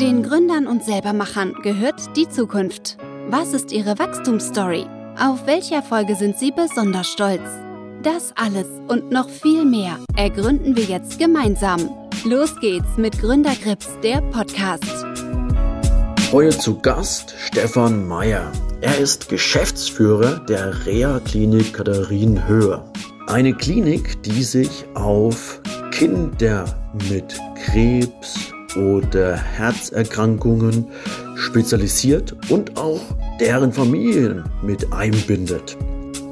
[0.00, 2.98] Den Gründern und Selbermachern gehört die Zukunft.
[3.30, 4.86] Was ist ihre Wachstumsstory?
[5.18, 7.42] Auf welche Erfolge sind sie besonders stolz?
[8.04, 11.90] Das alles und noch viel mehr ergründen wir jetzt gemeinsam.
[12.24, 15.04] Los geht's mit Gründergrips, der Podcast.
[16.30, 18.52] Heute zu Gast Stefan Meyer.
[18.80, 22.84] Er ist Geschäftsführer der Reha-Klinik Katharinenhöhe.
[23.26, 25.60] Eine Klinik, die sich auf
[25.90, 26.66] Kinder
[27.10, 30.86] mit Krebs oder Herzerkrankungen
[31.34, 33.00] spezialisiert und auch
[33.40, 35.76] deren Familien mit einbindet.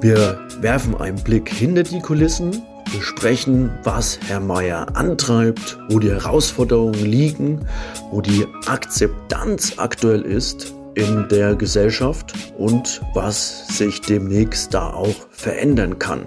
[0.00, 7.04] Wir werfen einen Blick hinter die Kulissen, besprechen, was Herr Meier antreibt, wo die Herausforderungen
[7.04, 7.66] liegen,
[8.10, 15.98] wo die Akzeptanz aktuell ist in der Gesellschaft und was sich demnächst da auch verändern
[15.98, 16.26] kann.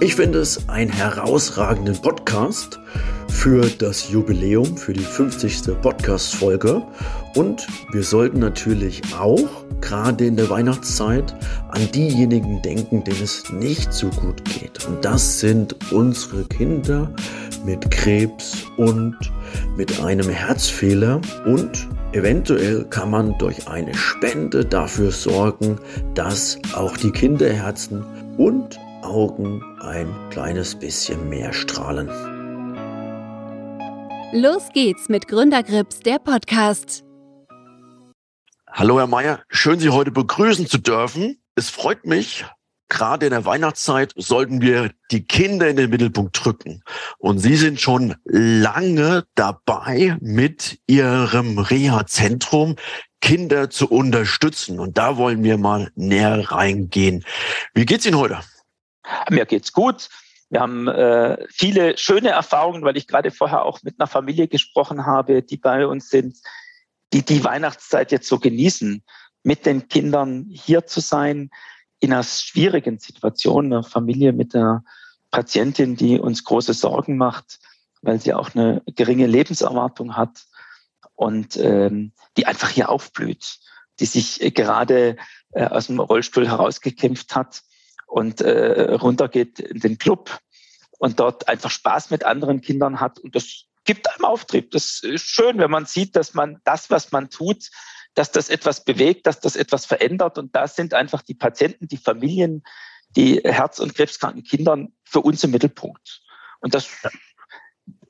[0.00, 2.78] Ich finde es einen herausragenden Podcast
[3.32, 5.80] für das Jubiläum, für die 50.
[5.80, 6.82] Podcast-Folge.
[7.34, 9.48] Und wir sollten natürlich auch,
[9.80, 11.34] gerade in der Weihnachtszeit,
[11.68, 14.86] an diejenigen denken, denen es nicht so gut geht.
[14.86, 17.12] Und das sind unsere Kinder
[17.64, 19.16] mit Krebs und
[19.76, 21.20] mit einem Herzfehler.
[21.44, 25.80] Und eventuell kann man durch eine Spende dafür sorgen,
[26.14, 28.04] dass auch die Kinderherzen
[28.36, 32.08] und Augen ein kleines bisschen mehr strahlen.
[34.34, 37.04] Los geht's mit Gründergrips, der Podcast.
[38.66, 41.38] Hallo Herr Mayer, schön Sie heute begrüßen zu dürfen.
[41.54, 42.46] Es freut mich,
[42.88, 46.82] gerade in der Weihnachtszeit sollten wir die Kinder in den Mittelpunkt drücken.
[47.18, 52.76] Und Sie sind schon lange dabei, mit Ihrem Reha-Zentrum
[53.20, 54.80] Kinder zu unterstützen.
[54.80, 57.22] Und da wollen wir mal näher reingehen.
[57.74, 58.40] Wie geht's Ihnen heute?
[59.28, 60.08] Mir geht's gut.
[60.52, 65.06] Wir haben äh, viele schöne Erfahrungen, weil ich gerade vorher auch mit einer Familie gesprochen
[65.06, 66.36] habe, die bei uns sind,
[67.14, 69.02] die die Weihnachtszeit jetzt so genießen,
[69.44, 71.48] mit den Kindern hier zu sein,
[72.00, 74.84] in einer schwierigen Situation, einer Familie mit einer
[75.30, 77.58] Patientin, die uns große Sorgen macht,
[78.02, 80.44] weil sie auch eine geringe Lebenserwartung hat
[81.14, 83.58] und ähm, die einfach hier aufblüht,
[84.00, 85.16] die sich gerade
[85.52, 87.62] äh, aus dem Rollstuhl herausgekämpft hat
[88.12, 90.38] und äh, runtergeht in den Club
[90.98, 93.18] und dort einfach Spaß mit anderen Kindern hat.
[93.18, 94.70] Und das gibt einem Auftrieb.
[94.70, 97.70] Das ist schön, wenn man sieht, dass man das, was man tut,
[98.12, 100.36] dass das etwas bewegt, dass das etwas verändert.
[100.36, 102.62] Und da sind einfach die Patienten, die Familien,
[103.16, 106.20] die Herz- und krebskranken Kindern für uns im Mittelpunkt.
[106.60, 106.88] Und das,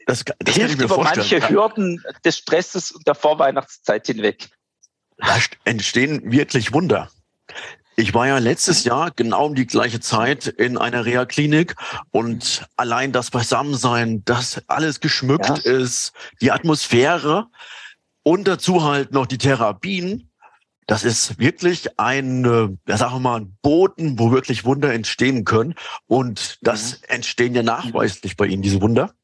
[0.06, 1.28] das, das hilft über vorstellen.
[1.30, 4.50] manche Hürden des Stresses und der Vorweihnachtszeit hinweg.
[5.16, 7.08] Da entstehen wirklich Wunder.
[7.97, 11.76] Ich war ja letztes Jahr genau um die gleiche Zeit in einer Reha-Klinik
[12.10, 15.72] und allein das Beisammensein, dass alles geschmückt ja.
[15.72, 17.48] ist, die Atmosphäre
[18.22, 20.31] und dazu halt noch die Therapien,
[20.86, 25.75] das ist wirklich ein, ja, sagen wir mal, ein Boden, wo wirklich Wunder entstehen können.
[26.06, 27.04] Und das mhm.
[27.08, 29.14] entstehen ja nachweislich bei Ihnen, diese Wunder.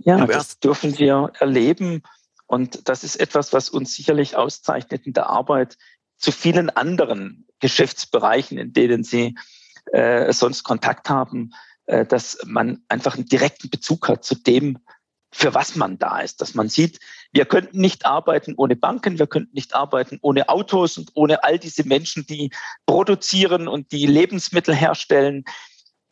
[0.00, 2.02] Ja, das dürfen wir erleben.
[2.46, 5.78] Und das ist etwas, was uns sicherlich auszeichnet in der Arbeit
[6.18, 9.34] zu vielen anderen Geschäftsbereichen, in denen sie
[9.92, 11.52] äh, sonst Kontakt haben,
[11.86, 14.78] äh, dass man einfach einen direkten Bezug hat zu dem,
[15.32, 16.98] für was man da ist, dass man sieht,
[17.32, 21.58] wir könnten nicht arbeiten ohne Banken, wir könnten nicht arbeiten ohne Autos und ohne all
[21.58, 22.50] diese Menschen, die
[22.86, 25.44] produzieren und die Lebensmittel herstellen,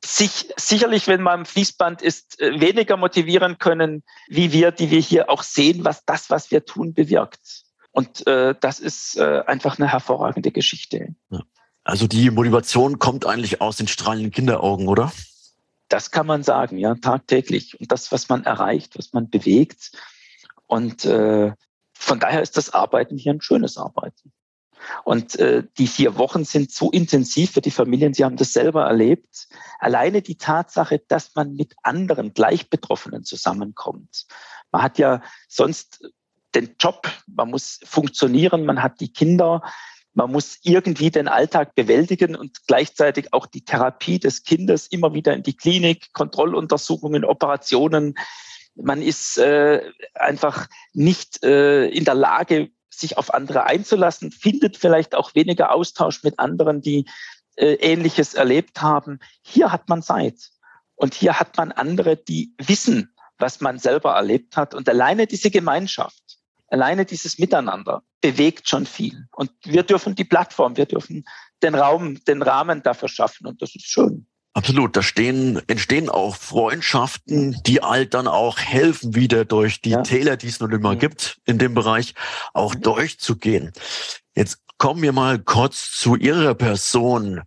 [0.04, 5.00] sich sicherlich, wenn man am Fließband ist, äh, weniger motivieren können, wie wir, die wir
[5.00, 7.64] hier auch sehen, was das, was wir tun, bewirkt.
[7.94, 11.14] Und äh, das ist äh, einfach eine hervorragende Geschichte.
[11.84, 15.12] Also die Motivation kommt eigentlich aus den strahlenden Kinderaugen, oder?
[15.88, 17.78] Das kann man sagen, ja, tagtäglich.
[17.78, 19.92] Und das, was man erreicht, was man bewegt.
[20.66, 21.52] Und äh,
[21.92, 24.32] von daher ist das Arbeiten hier ein schönes Arbeiten.
[25.04, 28.12] Und äh, die vier Wochen sind so intensiv für die Familien.
[28.12, 29.46] Sie haben das selber erlebt.
[29.78, 34.26] Alleine die Tatsache, dass man mit anderen Gleichbetroffenen zusammenkommt.
[34.72, 36.00] Man hat ja sonst
[36.54, 39.62] den Job, man muss funktionieren, man hat die Kinder,
[40.14, 45.34] man muss irgendwie den Alltag bewältigen und gleichzeitig auch die Therapie des Kindes immer wieder
[45.34, 48.14] in die Klinik, Kontrolluntersuchungen, Operationen.
[48.76, 49.82] Man ist äh,
[50.14, 56.22] einfach nicht äh, in der Lage, sich auf andere einzulassen, findet vielleicht auch weniger Austausch
[56.22, 57.06] mit anderen, die
[57.56, 59.18] äh, Ähnliches erlebt haben.
[59.42, 60.50] Hier hat man Zeit.
[60.94, 64.74] Und hier hat man andere, die wissen, was man selber erlebt hat.
[64.74, 66.33] Und alleine diese Gemeinschaft,
[66.74, 69.26] alleine dieses Miteinander bewegt schon viel.
[69.32, 71.24] Und wir dürfen die Plattform, wir dürfen
[71.62, 73.46] den Raum, den Rahmen dafür schaffen.
[73.46, 74.26] Und das ist schön.
[74.54, 80.02] Absolut, da stehen, entstehen auch Freundschaften, die alt dann auch helfen, wieder durch die ja.
[80.02, 80.98] Täler, die es noch immer mhm.
[80.98, 82.14] gibt, in dem Bereich
[82.52, 82.82] auch mhm.
[82.82, 83.72] durchzugehen.
[84.34, 87.42] Jetzt kommen wir mal kurz zu Ihrer Person.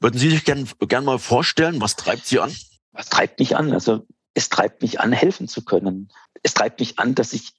[0.00, 2.52] Würden Sie sich gern, gern mal vorstellen, was treibt Sie an?
[2.92, 3.72] Was treibt mich an?
[3.72, 6.10] Also es treibt mich an, helfen zu können.
[6.42, 7.52] Es treibt mich an, dass ich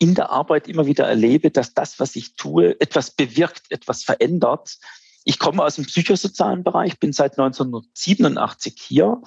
[0.00, 4.78] in der Arbeit immer wieder erlebe, dass das, was ich tue, etwas bewirkt, etwas verändert.
[5.24, 9.20] Ich komme aus dem psychosozialen Bereich, bin seit 1987 hier,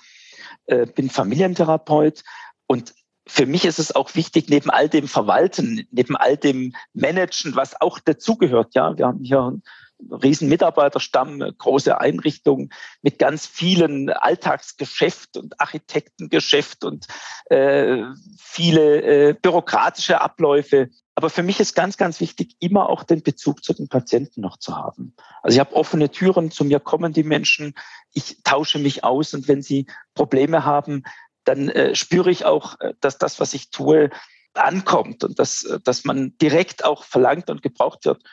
[0.66, 2.24] äh, bin Familientherapeut
[2.66, 2.96] und
[3.28, 7.80] für mich ist es auch wichtig, neben all dem Verwalten, neben all dem Managen, was
[7.80, 9.62] auch dazugehört, ja, wir haben hier
[10.00, 12.70] riesen Mitarbeiterstamm, große Einrichtung
[13.02, 17.08] mit ganz vielen Alltagsgeschäft und Architektengeschäft und
[17.46, 18.04] äh,
[18.38, 20.90] viele äh, bürokratische Abläufe.
[21.16, 24.58] Aber für mich ist ganz, ganz wichtig, immer auch den Bezug zu den Patienten noch
[24.58, 25.16] zu haben.
[25.44, 27.76] Also ich habe offene Türen, zu mir kommen die Menschen,
[28.14, 29.86] ich tausche mich aus und wenn sie
[30.16, 31.04] Probleme haben,
[31.44, 34.10] dann äh, spüre ich auch, äh, dass das, was ich tue,
[34.54, 38.24] ankommt und dass, äh, dass man direkt auch verlangt und gebraucht wird.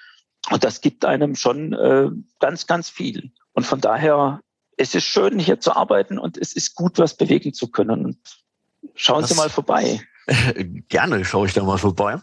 [0.48, 2.08] Und das gibt einem schon äh,
[2.38, 3.30] ganz, ganz viel.
[3.52, 4.40] Und von daher,
[4.76, 8.06] es ist schön, hier zu arbeiten und es ist gut, was bewegen zu können.
[8.06, 8.18] Und
[8.94, 10.00] schauen das, Sie mal vorbei.
[10.88, 12.18] Gerne schaue ich da mal vorbei.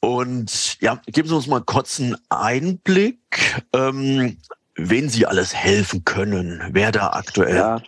[0.00, 4.36] Und ja, geben Sie uns mal kurz einen Einblick, ähm,
[4.74, 7.56] wen Sie alles helfen können, wer da aktuell.
[7.56, 7.82] Ja,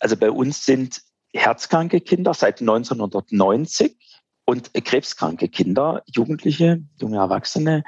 [0.00, 1.02] also bei uns sind
[1.34, 3.96] herzkranke Kinder seit 1990
[4.44, 7.84] und krebskranke Kinder, Jugendliche, junge Erwachsene.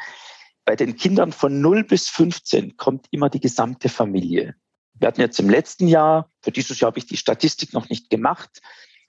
[0.65, 4.55] Bei den Kindern von 0 bis 15 kommt immer die gesamte Familie.
[4.95, 8.11] Wir hatten jetzt im letzten Jahr, für dieses Jahr habe ich die Statistik noch nicht
[8.11, 8.61] gemacht,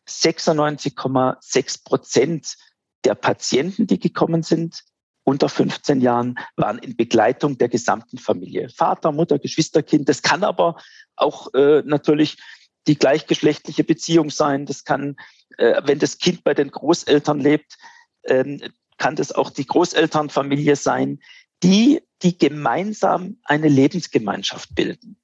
[0.07, 2.55] 96,6 Prozent
[3.03, 4.83] der Patienten, die gekommen sind,
[5.23, 8.69] unter 15 Jahren, waren in Begleitung der gesamten Familie.
[8.69, 10.07] Vater, Mutter, Geschwisterkind.
[10.07, 10.77] Das kann aber
[11.15, 12.37] auch äh, natürlich
[12.87, 14.65] die gleichgeschlechtliche Beziehung sein.
[14.65, 15.15] Das kann,
[15.57, 17.77] äh, wenn das Kind bei den Großeltern lebt,
[18.25, 18.61] ähm,
[18.97, 21.19] kann das auch die Großelternfamilie sein,
[21.65, 25.17] die, die gemeinsam eine Lebensgemeinschaft bilden.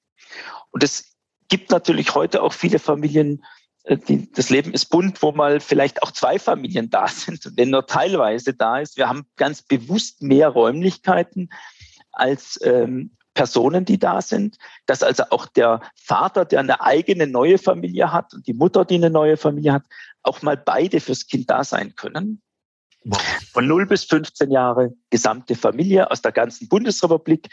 [0.72, 1.16] Und es
[1.50, 3.44] gibt natürlich heute auch viele Familien,
[3.84, 7.70] äh, die, das Leben ist bunt, wo mal vielleicht auch zwei Familien da sind, wenn
[7.70, 8.98] nur teilweise da ist.
[8.98, 11.50] Wir haben ganz bewusst mehr Räumlichkeiten
[12.12, 17.58] als ähm, Personen, die da sind, dass also auch der Vater, der eine eigene neue
[17.58, 19.84] Familie hat und die Mutter, die eine neue Familie hat,
[20.24, 22.42] auch mal beide fürs Kind da sein können.
[23.52, 27.50] Von 0 bis 15 Jahre gesamte Familie aus der ganzen Bundesrepublik,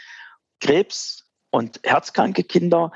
[0.59, 2.91] Krebs und herzkranke Kinder,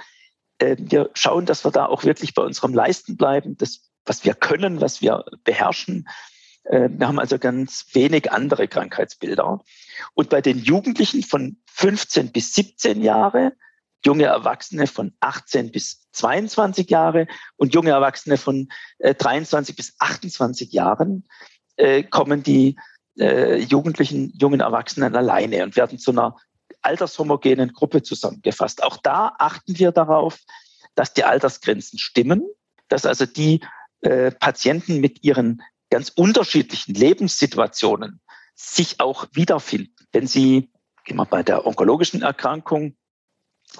[0.59, 4.33] äh, wir schauen, dass wir da auch wirklich bei unserem Leisten bleiben, das, was wir
[4.33, 6.07] können, was wir beherrschen.
[6.63, 9.61] Äh, wir haben also ganz wenig andere Krankheitsbilder.
[10.13, 13.53] Und bei den Jugendlichen von 15 bis 17 Jahre,
[14.05, 18.69] junge Erwachsene von 18 bis 22 Jahre und junge Erwachsene von
[18.99, 21.25] 23 äh, bis 28 Jahren
[22.09, 22.77] kommen die
[23.15, 26.35] Jugendlichen, jungen Erwachsenen alleine und werden zu einer
[26.81, 28.83] altershomogenen Gruppe zusammengefasst.
[28.83, 30.39] Auch da achten wir darauf,
[30.95, 32.43] dass die Altersgrenzen stimmen,
[32.87, 33.61] dass also die
[34.01, 38.21] äh, Patienten mit ihren ganz unterschiedlichen Lebenssituationen
[38.55, 39.95] sich auch wiederfinden.
[40.11, 40.71] Wenn Sie,
[41.05, 42.95] gehen wir bei der onkologischen Erkrankung,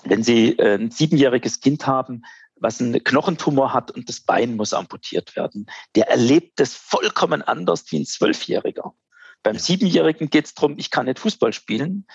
[0.04, 2.24] wenn Sie äh, ein siebenjähriges Kind haben,
[2.64, 7.86] was einen Knochentumor hat und das Bein muss amputiert werden, der erlebt das vollkommen anders
[7.92, 8.96] wie ein Zwölfjähriger.
[9.44, 12.08] Beim Siebenjährigen geht es darum, ich kann nicht Fußball spielen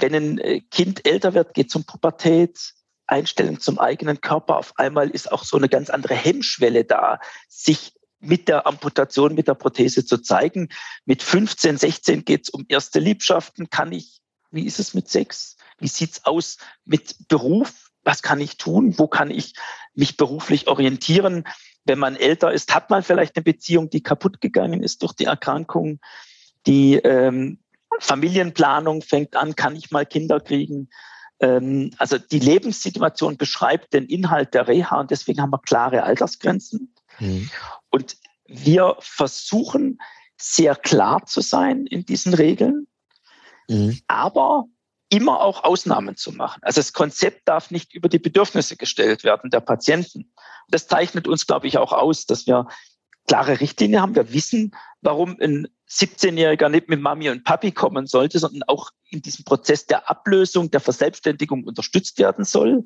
[0.00, 2.74] wenn ein äh, Kind älter wird, geht zum Pubertät,
[3.06, 4.56] Einstellung zum eigenen Körper.
[4.56, 9.48] Auf einmal ist auch so eine ganz andere Hemmschwelle da, sich mit der Amputation, mit
[9.48, 10.68] der Prothese zu zeigen.
[11.06, 13.70] Mit 15, 16 geht es um erste Liebschaften.
[13.70, 15.56] Kann ich, wie ist es mit Sex?
[15.78, 17.90] Wie sieht's aus mit Beruf?
[18.02, 18.98] Was kann ich tun?
[18.98, 19.54] Wo kann ich
[20.00, 21.44] mich beruflich orientieren?
[21.84, 25.26] Wenn man älter ist, hat man vielleicht eine Beziehung, die kaputt gegangen ist durch die
[25.26, 26.00] Erkrankung,
[26.66, 27.60] die ähm,
[28.00, 30.88] Familienplanung fängt an, kann ich mal Kinder kriegen?
[31.38, 36.94] Ähm, also die Lebenssituation beschreibt den Inhalt der Reha und deswegen haben wir klare Altersgrenzen.
[37.18, 37.50] Mhm.
[37.90, 38.16] Und
[38.46, 39.98] wir versuchen
[40.36, 42.86] sehr klar zu sein in diesen Regeln,
[43.68, 44.00] mhm.
[44.06, 44.66] aber
[45.10, 46.60] immer auch Ausnahmen zu machen.
[46.62, 50.32] Also das Konzept darf nicht über die Bedürfnisse gestellt werden der Patienten.
[50.68, 52.68] Das zeichnet uns, glaube ich, auch aus, dass wir
[53.26, 54.14] klare Richtlinien haben.
[54.14, 59.20] Wir wissen, warum ein 17-Jähriger nicht mit Mami und Papi kommen sollte, sondern auch in
[59.22, 62.84] diesem Prozess der Ablösung, der Verselbstständigung unterstützt werden soll.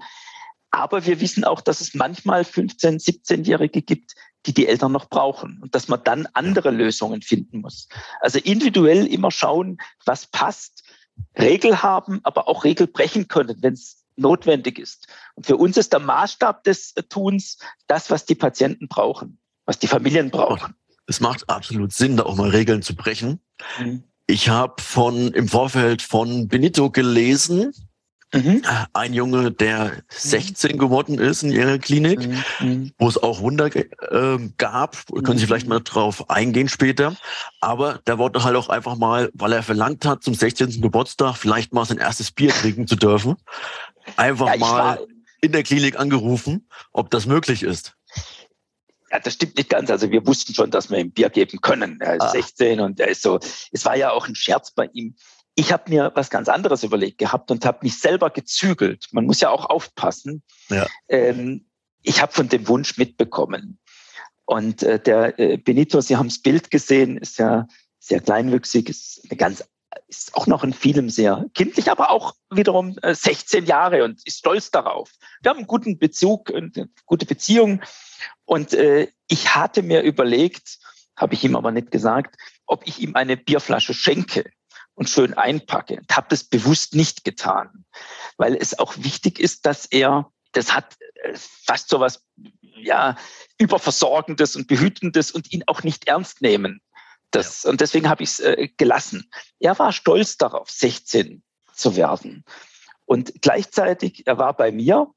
[0.71, 4.15] Aber wir wissen auch, dass es manchmal 15-, 17-Jährige gibt,
[4.47, 7.89] die die Eltern noch brauchen und dass man dann andere Lösungen finden muss.
[8.21, 10.84] Also individuell immer schauen, was passt,
[11.39, 15.09] Regel haben, aber auch Regel brechen können, wenn es notwendig ist.
[15.35, 19.89] Und für uns ist der Maßstab des Tuns das, was die Patienten brauchen, was die
[19.89, 20.75] Familien brauchen.
[21.07, 23.41] Es macht absolut Sinn, da auch mal Regeln zu brechen.
[23.79, 24.05] Mhm.
[24.27, 27.75] Ich habe von im Vorfeld von Benito gelesen,
[28.35, 28.63] Mhm.
[28.93, 32.43] Ein Junge, der 16 geworden ist in ihrer Klinik, mhm.
[32.61, 32.93] mhm.
[32.99, 35.07] wo es auch Wunder äh, gab.
[35.25, 37.17] Können Sie vielleicht mal drauf eingehen später.
[37.61, 40.81] Aber der wollte halt auch einfach mal, weil er verlangt hat, zum 16.
[40.81, 43.37] Geburtstag vielleicht mal sein erstes Bier trinken zu dürfen,
[44.17, 45.07] einfach ja, mal
[45.41, 47.95] in der Klinik angerufen, ob das möglich ist.
[49.11, 49.91] Ja, das stimmt nicht ganz.
[49.91, 52.01] Also wir wussten schon, dass wir ihm Bier geben können.
[52.01, 52.31] Er ist ah.
[52.31, 53.39] 16 und er ist so,
[53.71, 55.15] es war ja auch ein Scherz bei ihm.
[55.55, 59.07] Ich habe mir was ganz anderes überlegt gehabt und habe mich selber gezügelt.
[59.13, 60.43] Man muss ja auch aufpassen.
[60.69, 60.87] Ja.
[61.09, 61.67] Ähm,
[62.03, 63.79] ich habe von dem Wunsch mitbekommen.
[64.47, 67.67] Und äh, der äh, Benito, Sie haben das Bild gesehen, ist ja
[67.99, 69.65] sehr kleinwüchsig, ist eine ganz
[70.09, 74.39] ist auch noch in vielem sehr kindlich, aber auch wiederum 16 äh, Jahre und ist
[74.39, 75.13] stolz darauf.
[75.41, 77.81] Wir haben einen guten Bezug, eine gute Beziehung.
[78.45, 80.79] Und äh, ich hatte mir überlegt,
[81.17, 84.45] habe ich ihm aber nicht gesagt, ob ich ihm eine Bierflasche schenke
[84.95, 85.99] und schön einpacke.
[85.99, 87.85] Und habe das bewusst nicht getan,
[88.37, 92.25] weil es auch wichtig ist, dass er, das hat äh, fast so was
[92.77, 93.17] ja,
[93.59, 96.81] überversorgendes und behütendes und ihn auch nicht ernst nehmen.
[97.31, 97.71] Das, ja.
[97.71, 99.31] Und deswegen habe ich es äh, gelassen.
[99.59, 101.43] Er war stolz darauf, 16
[101.75, 102.45] zu werden.
[103.07, 105.09] Und gleichzeitig, er war bei mir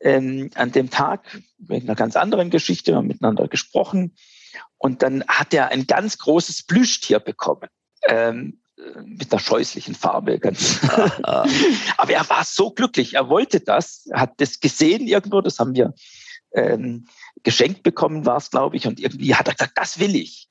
[0.00, 4.14] ähm, an dem Tag wegen einer ganz anderen Geschichte, wir haben miteinander gesprochen.
[4.78, 7.68] Und dann hat er ein ganz großes Plüschtier bekommen.
[8.06, 8.60] Ähm,
[9.04, 10.38] mit einer scheußlichen Farbe.
[10.38, 10.80] Ganz.
[11.22, 15.74] Aber er war so glücklich, er wollte das, er hat das gesehen irgendwo, das haben
[15.74, 15.94] wir
[16.54, 17.06] ähm,
[17.42, 20.48] geschenkt bekommen, war es, glaube ich, und irgendwie hat er gesagt, das will ich.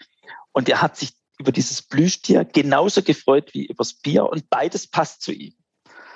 [0.52, 5.22] Und er hat sich über dieses Plüschtier genauso gefreut wie übers Bier und beides passt
[5.22, 5.54] zu ihm.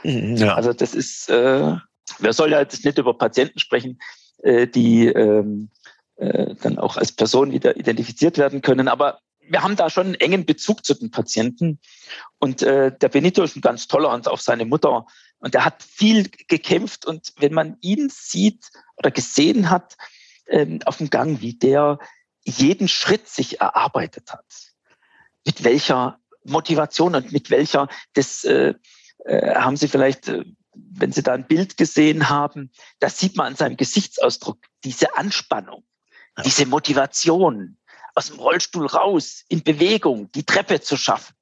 [0.04, 0.54] Mhm, ja.
[0.56, 1.76] Also das ist, äh,
[2.20, 4.00] wer soll ja jetzt nicht über Patienten sprechen,
[4.44, 5.70] äh, die ähm,
[6.18, 9.20] äh, dann auch als Person wieder identifiziert werden können, aber
[9.50, 11.80] wir haben da schon einen engen Bezug zu den Patienten.
[12.40, 15.06] Und äh, der Benito ist ein ganz toller und auch seine Mutter.
[15.40, 17.06] Und er hat viel gekämpft.
[17.06, 19.98] Und wenn man ihn sieht oder gesehen hat
[20.48, 22.00] ähm, auf dem Gang, wie der
[22.46, 24.46] jeden Schritt sich erarbeitet hat,
[25.46, 28.74] mit welcher Motivation und mit welcher, das äh,
[29.26, 33.48] äh, haben Sie vielleicht, äh, wenn Sie da ein Bild gesehen haben, das sieht man
[33.48, 35.84] an seinem Gesichtsausdruck, diese Anspannung,
[36.46, 37.78] diese Motivation,
[38.18, 41.36] aus dem Rollstuhl raus, in Bewegung, die Treppe zu schaffen.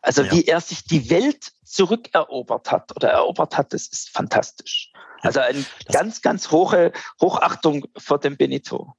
[0.00, 0.32] Also ja.
[0.32, 4.90] wie er sich die Welt zurückerobert hat oder erobert hat, das ist fantastisch.
[5.20, 8.94] Also eine ganz, ganz hohe Hochachtung vor dem Benito.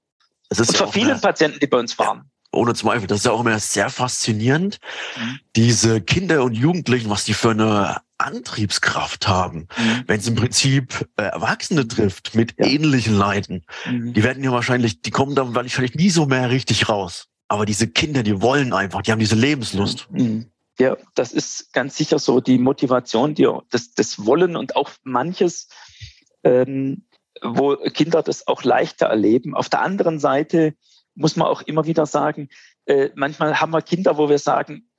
[0.49, 2.29] Und ja vor vielen eine, Patienten, die bei uns waren.
[2.55, 4.79] Ohne Zweifel, das ist ja auch immer sehr faszinierend.
[5.17, 5.39] Mhm.
[5.55, 10.03] Diese Kinder und Jugendlichen, was die für eine Antriebskraft haben, mhm.
[10.07, 12.65] wenn es im Prinzip äh, Erwachsene trifft mit ja.
[12.65, 13.65] ähnlichen Leiden.
[13.85, 14.13] Mhm.
[14.13, 17.27] Die werden ja wahrscheinlich, die kommen da wahrscheinlich nie so mehr richtig raus.
[17.47, 20.07] Aber diese Kinder, die wollen einfach, die haben diese Lebenslust.
[20.11, 20.47] Mhm.
[20.79, 25.69] Ja, das ist ganz sicher so die Motivation, die, das, das Wollen und auch manches,
[26.43, 27.05] ähm,
[27.41, 29.55] wo Kinder das auch leichter erleben.
[29.55, 30.73] Auf der anderen Seite
[31.15, 32.49] muss man auch immer wieder sagen,
[32.85, 34.89] äh, manchmal haben wir Kinder, wo wir sagen,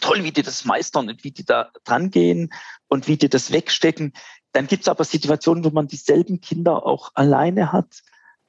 [0.00, 2.52] toll, wie die das meistern und wie die da dran gehen
[2.88, 4.12] und wie die das wegstecken.
[4.52, 8.02] Dann gibt es aber Situationen, wo man dieselben Kinder auch alleine hat,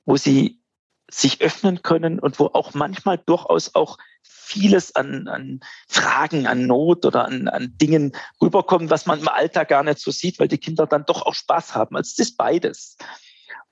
[0.06, 0.62] wo sie
[1.10, 7.06] sich öffnen können und wo auch manchmal durchaus auch vieles an, an Fragen, an Not
[7.06, 10.58] oder an, an Dingen rüberkommen, was man im Alltag gar nicht so sieht, weil die
[10.58, 11.96] Kinder dann doch auch Spaß haben.
[11.96, 12.98] Also es ist beides.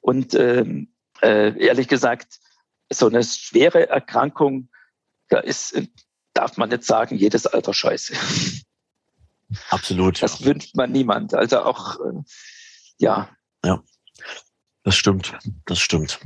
[0.02, 2.40] Und ähm, äh, ehrlich gesagt,
[2.92, 4.70] so eine schwere Erkrankung,
[5.30, 5.76] da ist
[6.36, 8.14] darf man nicht sagen, jedes Alter scheiße.
[9.70, 10.22] Absolut.
[10.22, 10.46] Das ja.
[10.48, 11.34] wünscht man niemand.
[11.34, 12.22] Also auch, äh,
[13.00, 13.30] ja.
[13.64, 13.82] Ja,
[14.84, 15.34] das stimmt.
[15.66, 16.20] Das stimmt.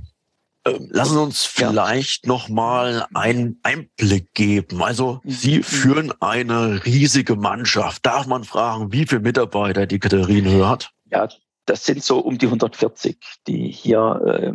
[0.66, 2.34] Ähm, lassen Sie uns vielleicht ja.
[2.34, 4.84] noch mal einen Einblick geben.
[4.84, 5.30] Also mhm.
[5.30, 8.06] Sie führen eine riesige Mannschaft.
[8.06, 10.92] Darf man fragen, wie viele Mitarbeiter die Katharine hört?
[11.12, 11.30] Ja,
[11.66, 14.54] das sind so um die 140, die hier äh,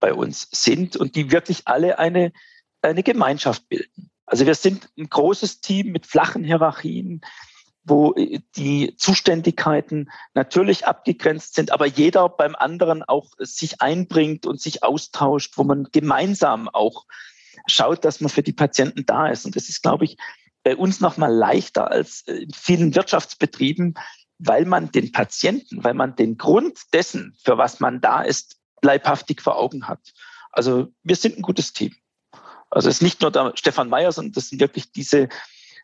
[0.00, 2.32] bei uns sind und die wirklich alle eine,
[2.82, 4.10] eine Gemeinschaft bilden.
[4.26, 7.20] Also wir sind ein großes Team mit flachen Hierarchien,
[7.84, 14.60] wo äh, die Zuständigkeiten natürlich abgegrenzt sind, aber jeder beim anderen auch sich einbringt und
[14.60, 17.06] sich austauscht, wo man gemeinsam auch
[17.66, 19.44] schaut, dass man für die Patienten da ist.
[19.44, 20.16] Und das ist, glaube ich,
[20.62, 23.94] bei uns noch mal leichter als in vielen Wirtschaftsbetrieben,
[24.38, 29.42] weil man den Patienten, weil man den Grund dessen, für was man da ist, leibhaftig
[29.42, 30.00] vor Augen hat.
[30.50, 31.94] Also wir sind ein gutes Team.
[32.70, 35.28] Also es ist nicht nur der Stefan Meyer, sondern das sind wirklich diese,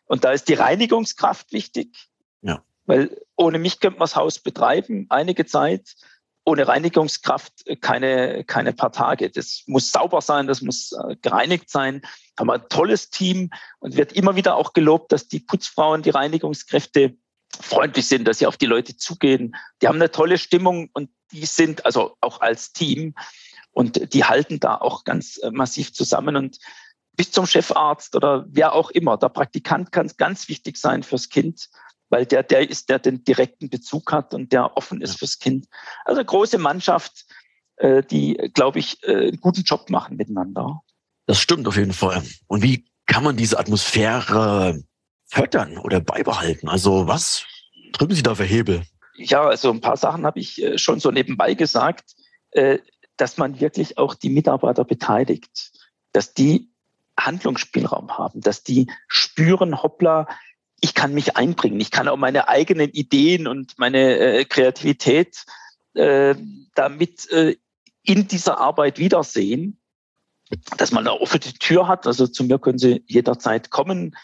[0.05, 2.09] und da ist die Reinigungskraft wichtig.
[2.41, 2.63] Ja.
[2.85, 5.95] Weil ohne mich könnte man das Haus betreiben, einige Zeit.
[6.45, 9.29] Ohne Reinigungskraft keine, keine paar Tage.
[9.29, 12.01] Das muss sauber sein, das muss äh, gereinigt sein.
[12.35, 13.49] Da haben wir ein tolles Team
[13.79, 17.17] und wird immer wieder auch gelobt, dass die Putzfrauen, die Reinigungskräfte
[17.61, 19.55] freundlich sind, dass sie auf die Leute zugehen.
[19.81, 23.15] Die haben eine tolle Stimmung und die sind also auch als Team
[23.71, 26.57] und die halten da auch ganz äh, massiv zusammen und
[27.13, 29.17] bis zum Chefarzt oder wer auch immer.
[29.17, 31.69] Der Praktikant kann ganz wichtig sein fürs Kind
[32.09, 35.67] weil der der ist, der den direkten Bezug hat und der offen ist fürs Kind.
[36.05, 37.25] Also eine große Mannschaft,
[37.77, 40.81] äh, die, glaube ich, äh, einen guten Job machen miteinander.
[41.25, 42.23] Das stimmt auf jeden Fall.
[42.47, 44.81] Und wie kann man diese Atmosphäre
[45.27, 46.67] fördern oder beibehalten?
[46.67, 47.45] Also was
[47.93, 48.83] drücken Sie da für Hebel?
[49.15, 52.15] Ja, also ein paar Sachen habe ich äh, schon so nebenbei gesagt,
[53.17, 55.71] dass man wirklich auch die Mitarbeiter beteiligt,
[56.13, 56.71] dass die
[57.19, 60.27] Handlungsspielraum haben, dass die spüren, hoppla,
[60.79, 61.79] ich kann mich einbringen.
[61.79, 65.45] Ich kann auch meine eigenen Ideen und meine äh, Kreativität
[65.95, 66.35] äh,
[66.75, 67.55] damit äh,
[68.03, 69.79] in dieser Arbeit wiedersehen,
[70.77, 72.05] dass man eine offene Tür hat.
[72.05, 74.15] Also zu mir können Sie jederzeit kommen,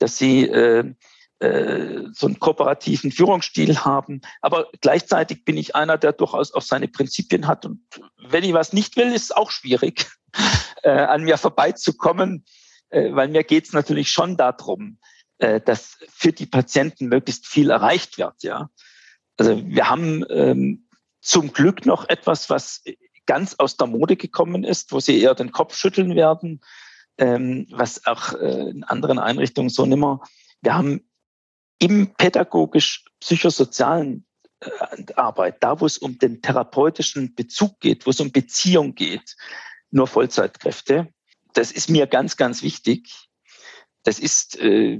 [0.00, 0.92] dass Sie äh,
[1.40, 4.20] äh, so einen kooperativen Führungsstil haben.
[4.42, 7.64] Aber gleichzeitig bin ich einer, der durchaus auch seine Prinzipien hat.
[7.64, 7.80] Und
[8.18, 10.06] wenn ich was nicht will, ist es auch schwierig,
[10.82, 12.44] äh, an mir vorbeizukommen,
[12.90, 14.98] äh, weil mir geht es natürlich schon darum,
[15.38, 18.42] äh, dass für die Patienten möglichst viel erreicht wird.
[18.42, 18.68] Ja,
[19.38, 20.88] also wir haben ähm,
[21.22, 22.82] zum Glück noch etwas, was
[23.24, 26.60] ganz aus der Mode gekommen ist, wo sie eher den Kopf schütteln werden,
[27.20, 30.22] ähm, was auch äh, in anderen Einrichtungen so nimmer.
[30.62, 31.02] Wir haben
[31.78, 34.24] im pädagogisch-psychosozialen
[34.60, 34.68] äh,
[35.14, 39.36] Arbeit, da wo es um den therapeutischen Bezug geht, wo es um Beziehung geht,
[39.90, 41.12] nur Vollzeitkräfte.
[41.52, 43.28] Das ist mir ganz, ganz wichtig.
[44.02, 44.98] Das ist äh,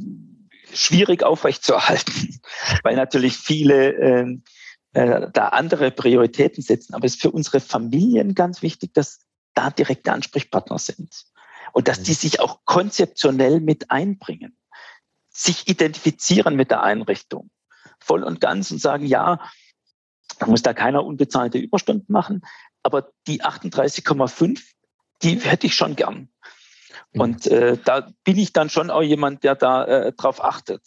[0.74, 2.42] schwierig aufrechtzuerhalten,
[2.82, 4.26] weil natürlich viele äh,
[4.92, 6.92] äh, da andere Prioritäten setzen.
[6.94, 9.20] Aber es ist für unsere Familien ganz wichtig, dass
[9.54, 11.24] da direkte Ansprechpartner sind
[11.72, 12.16] und dass die mhm.
[12.16, 14.56] sich auch konzeptionell mit einbringen,
[15.28, 17.50] sich identifizieren mit der Einrichtung
[17.98, 19.40] voll und ganz und sagen, ja,
[20.38, 22.42] da muss da keiner unbezahlte Überstunden machen,
[22.82, 24.60] aber die 38,5,
[25.22, 26.30] die hätte ich schon gern.
[27.12, 27.20] Mhm.
[27.20, 30.82] Und äh, da bin ich dann schon auch jemand, der da äh, drauf achtet.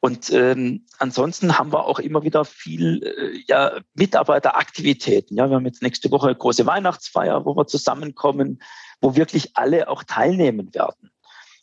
[0.00, 5.36] Und ähm, ansonsten haben wir auch immer wieder viel äh, ja, Mitarbeiteraktivitäten.
[5.36, 8.62] Ja, wir haben jetzt nächste Woche eine große Weihnachtsfeier, wo wir zusammenkommen,
[9.02, 11.10] wo wirklich alle auch teilnehmen werden.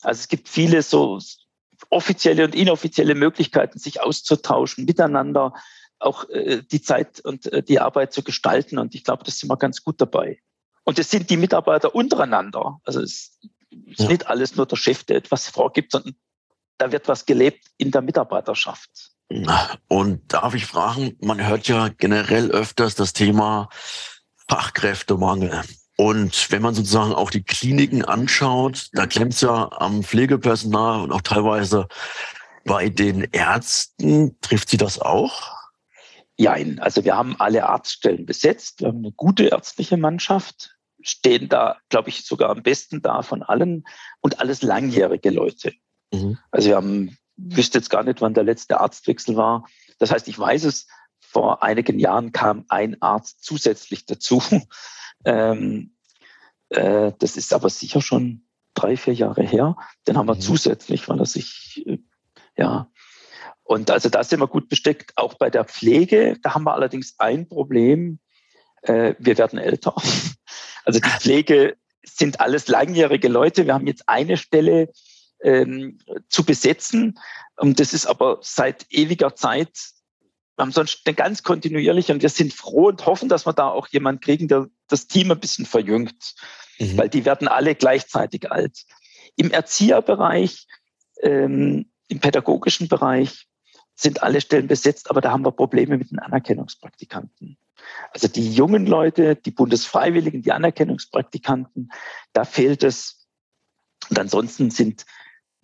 [0.04, 1.20] Also es gibt viele so
[1.90, 5.54] offizielle und inoffizielle Möglichkeiten, sich auszutauschen, miteinander
[6.00, 8.78] auch äh, die Zeit und äh, die Arbeit zu gestalten.
[8.78, 10.40] Und ich glaube, das sind wir ganz gut dabei.
[10.84, 12.80] Und es sind die Mitarbeiter untereinander.
[12.84, 13.40] Also es
[13.88, 14.08] ist ja.
[14.08, 16.16] nicht alles nur der Chef, der etwas vorgibt, sondern
[16.78, 19.12] da wird was gelebt in der Mitarbeiterschaft.
[19.88, 23.70] Und darf ich fragen, man hört ja generell öfters das Thema
[24.50, 25.64] Fachkräftemangel.
[25.98, 31.12] Und wenn man sozusagen auch die Kliniken anschaut, da klemmt es ja am Pflegepersonal und
[31.12, 31.88] auch teilweise
[32.64, 34.40] bei den Ärzten.
[34.42, 35.58] Trifft sie das auch?
[36.38, 38.82] Jein, also wir haben alle Arztstellen besetzt.
[38.82, 43.44] Wir haben eine gute ärztliche Mannschaft stehen da, glaube ich, sogar am besten da von
[43.44, 43.86] allen
[44.22, 45.74] und alles langjährige Leute.
[46.14, 46.38] Mhm.
[46.52, 49.68] Also wir haben, wüsste jetzt gar nicht, wann der letzte Arztwechsel war.
[50.00, 50.88] Das heißt, ich weiß es,
[51.20, 54.42] vor einigen Jahren kam ein Arzt zusätzlich dazu.
[55.26, 55.96] Ähm,
[56.70, 59.76] äh, das ist aber sicher schon drei, vier Jahre her.
[60.08, 60.42] Den haben wir mhm.
[60.42, 61.98] zusätzlich, weil er sich, äh,
[62.56, 62.90] ja.
[63.64, 65.14] Und also da sind wir gut besteckt.
[65.18, 68.20] Auch bei der Pflege, da haben wir allerdings ein Problem.
[68.84, 69.96] Äh, wir werden älter.
[70.86, 73.66] Also die Pflege sind alles langjährige Leute.
[73.66, 74.90] Wir haben jetzt eine Stelle
[75.42, 77.20] ähm, zu besetzen.
[77.56, 79.72] Und das ist aber seit ewiger Zeit.
[80.56, 83.88] Wir haben sonst ganz kontinuierlich und wir sind froh und hoffen, dass wir da auch
[83.88, 86.36] jemanden kriegen, der das Team ein bisschen verjüngt,
[86.80, 86.98] mhm.
[86.98, 88.86] weil die werden alle gleichzeitig alt.
[89.36, 90.66] Im Erzieherbereich,
[91.22, 93.48] ähm, im pädagogischen Bereich
[93.94, 97.58] sind alle Stellen besetzt, aber da haben wir Probleme mit den Anerkennungspraktikanten.
[98.12, 101.92] Also die jungen Leute, die Bundesfreiwilligen, die Anerkennungspraktikanten,
[102.34, 103.28] da fehlt es.
[104.10, 105.06] Und ansonsten sind,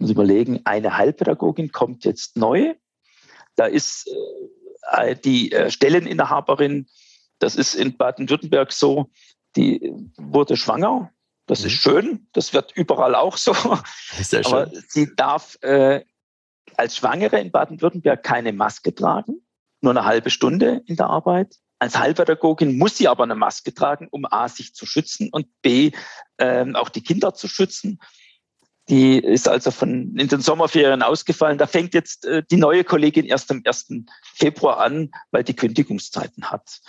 [0.03, 2.75] muss überlegen, eine Heilpädagogin kommt jetzt neu.
[3.55, 4.09] Da ist
[4.91, 6.87] äh, die äh, Stelleninhaberin,
[7.39, 9.09] das ist in Baden-Württemberg so,
[9.55, 11.11] die wurde schwanger.
[11.45, 11.67] Das mhm.
[11.67, 13.53] ist schön, das wird überall auch so.
[14.19, 14.83] Sehr Aber schön.
[14.87, 16.03] sie darf äh,
[16.75, 19.45] als Schwangere in Baden-Württemberg keine Maske tragen,
[19.81, 21.55] nur eine halbe Stunde in der Arbeit.
[21.79, 25.91] Als Heilpädagogin muss sie aber eine Maske tragen, um A, sich zu schützen und B,
[26.37, 27.99] ähm, auch die Kinder zu schützen.
[28.89, 31.57] Die ist also von in den Sommerferien ausgefallen.
[31.57, 33.87] Da fängt jetzt äh, die neue Kollegin erst am 1.
[34.35, 36.81] Februar an, weil die Kündigungszeiten hat.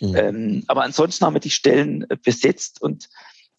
[0.00, 0.16] Mhm.
[0.16, 3.08] Ähm, aber ansonsten haben wir die Stellen äh, besetzt und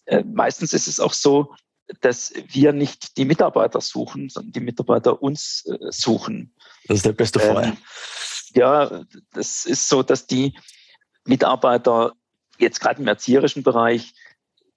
[0.05, 1.53] äh, meistens ist es auch so,
[2.01, 6.53] dass wir nicht die Mitarbeiter suchen, sondern die Mitarbeiter uns äh, suchen.
[6.87, 7.65] Das ist der beste Fall.
[7.65, 7.77] Ähm,
[8.55, 9.03] ja,
[9.33, 10.57] das ist so, dass die
[11.25, 12.13] Mitarbeiter
[12.57, 14.13] jetzt gerade im erzieherischen Bereich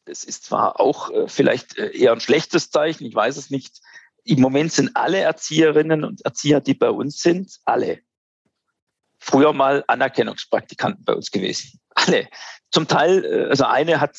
[0.07, 3.81] das ist zwar auch äh, vielleicht äh, eher ein schlechtes Zeichen, ich weiß es nicht.
[4.25, 8.01] Im Moment sind alle Erzieherinnen und Erzieher, die bei uns sind, alle
[9.19, 11.81] früher mal Anerkennungspraktikanten bei uns gewesen.
[11.95, 12.29] Alle.
[12.71, 14.17] Zum Teil, äh, also eine hat,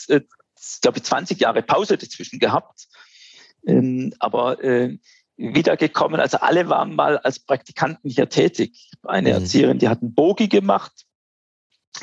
[0.82, 2.88] glaube ich, 20 Jahre Pause dazwischen gehabt,
[3.66, 4.58] ähm, aber
[5.38, 6.20] wiedergekommen.
[6.20, 8.90] Also alle waren mal als Praktikanten hier tätig.
[9.04, 9.36] Eine mhm.
[9.36, 11.06] Erzieherin, die hat einen Bogi gemacht.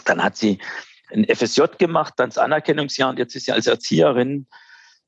[0.05, 0.61] Dann hat sie
[1.15, 4.47] ein FSJ gemacht, dann das Anerkennungsjahr und jetzt ist sie als Erzieherin,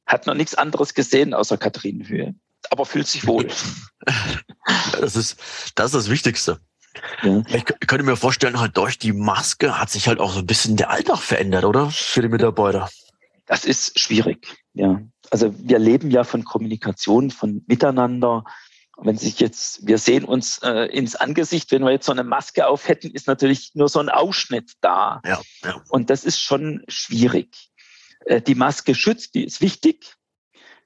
[0.07, 2.35] hat noch nichts anderes gesehen außer Katharinenhöhe,
[2.71, 3.49] aber fühlt sich wohl.
[5.01, 5.39] Das ist
[5.77, 6.59] das, ist das Wichtigste.
[7.23, 7.43] Ja.
[7.49, 10.77] Ich könnte mir vorstellen, halt durch die Maske hat sich halt auch so ein bisschen
[10.77, 11.91] der Alltag verändert, oder?
[11.91, 12.89] Für die Mitarbeiter.
[13.47, 15.01] Das ist schwierig, ja.
[15.31, 18.45] Also wir leben ja von Kommunikation, von Miteinander
[18.97, 22.67] wenn sich jetzt, wir sehen uns äh, ins Angesicht, wenn wir jetzt so eine Maske
[22.67, 25.21] auf hätten, ist natürlich nur so ein Ausschnitt da.
[25.25, 25.83] Ja, ja.
[25.91, 27.71] Und das ist schon schwierig.
[28.25, 30.17] Äh, die Maske schützt, die ist wichtig.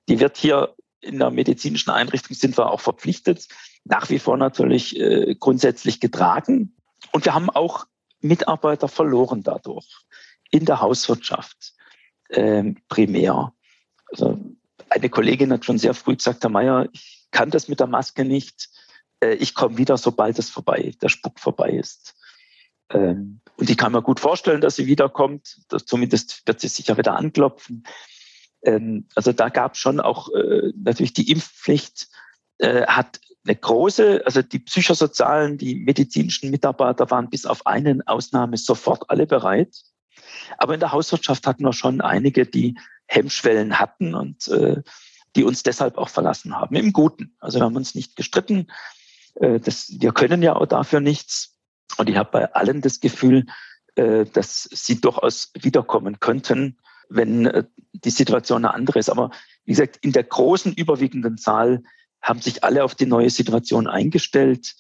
[0.08, 3.48] Die wird hier in der medizinischen Einrichtung sind wir auch verpflichtet,
[3.84, 6.76] nach wie vor natürlich äh, grundsätzlich getragen.
[7.12, 7.86] Und wir haben auch
[8.20, 9.86] Mitarbeiter verloren dadurch
[10.50, 11.74] in der Hauswirtschaft
[12.28, 13.54] äh, primär.
[14.06, 14.38] Also
[14.88, 18.24] eine Kollegin hat schon sehr früh gesagt, Herr Mayer, ich kann das mit der Maske
[18.24, 18.70] nicht.
[19.20, 22.14] Äh, ich komme wieder, sobald es vorbei, der Spuck vorbei ist.
[22.90, 25.58] Ähm, und ich kann mir gut vorstellen, dass sie wiederkommt.
[25.68, 27.84] Das, zumindest wird sie sicher wieder anklopfen.
[28.62, 32.08] Ähm, also da gab es schon auch äh, natürlich die Impfpflicht
[32.58, 38.58] äh, hat eine große, also die psychosozialen, die medizinischen Mitarbeiter waren bis auf eine Ausnahme
[38.58, 39.76] sofort alle bereit.
[40.58, 44.82] Aber in der Hauswirtschaft hatten wir schon einige, die Hemmschwellen hatten und äh,
[45.36, 47.36] die uns deshalb auch verlassen haben, im Guten.
[47.40, 48.68] Also wir haben uns nicht gestritten.
[49.34, 51.56] Äh, das, wir können ja auch dafür nichts.
[51.96, 53.46] Und ich habe bei allen das Gefühl,
[53.96, 59.10] äh, dass sie durchaus wiederkommen könnten, wenn äh, die Situation eine andere ist.
[59.10, 59.30] Aber
[59.64, 61.82] wie gesagt, in der großen überwiegenden Zahl
[62.22, 64.74] haben sich alle auf die neue Situation eingestellt.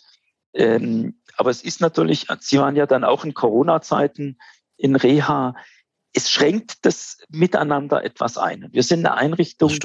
[0.54, 4.38] Ähm, aber es ist natürlich, Sie waren ja dann auch in Corona-Zeiten
[4.76, 5.54] in Reha.
[6.12, 8.68] Es schränkt das Miteinander etwas ein.
[8.72, 9.78] Wir sind eine Einrichtung,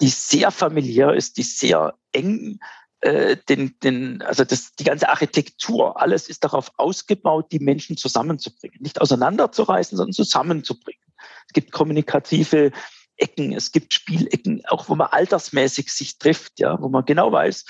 [0.00, 2.60] die sehr familiär ist, die sehr eng
[3.00, 8.80] äh, den, den, also das, die ganze Architektur, alles ist darauf ausgebaut, die Menschen zusammenzubringen.
[8.80, 11.02] Nicht auseinanderzureißen, sondern zusammenzubringen.
[11.46, 12.72] Es gibt kommunikative
[13.16, 17.64] Ecken, es gibt Spielecken, auch wo man altersmäßig sich trifft, ja, wo man genau weiß,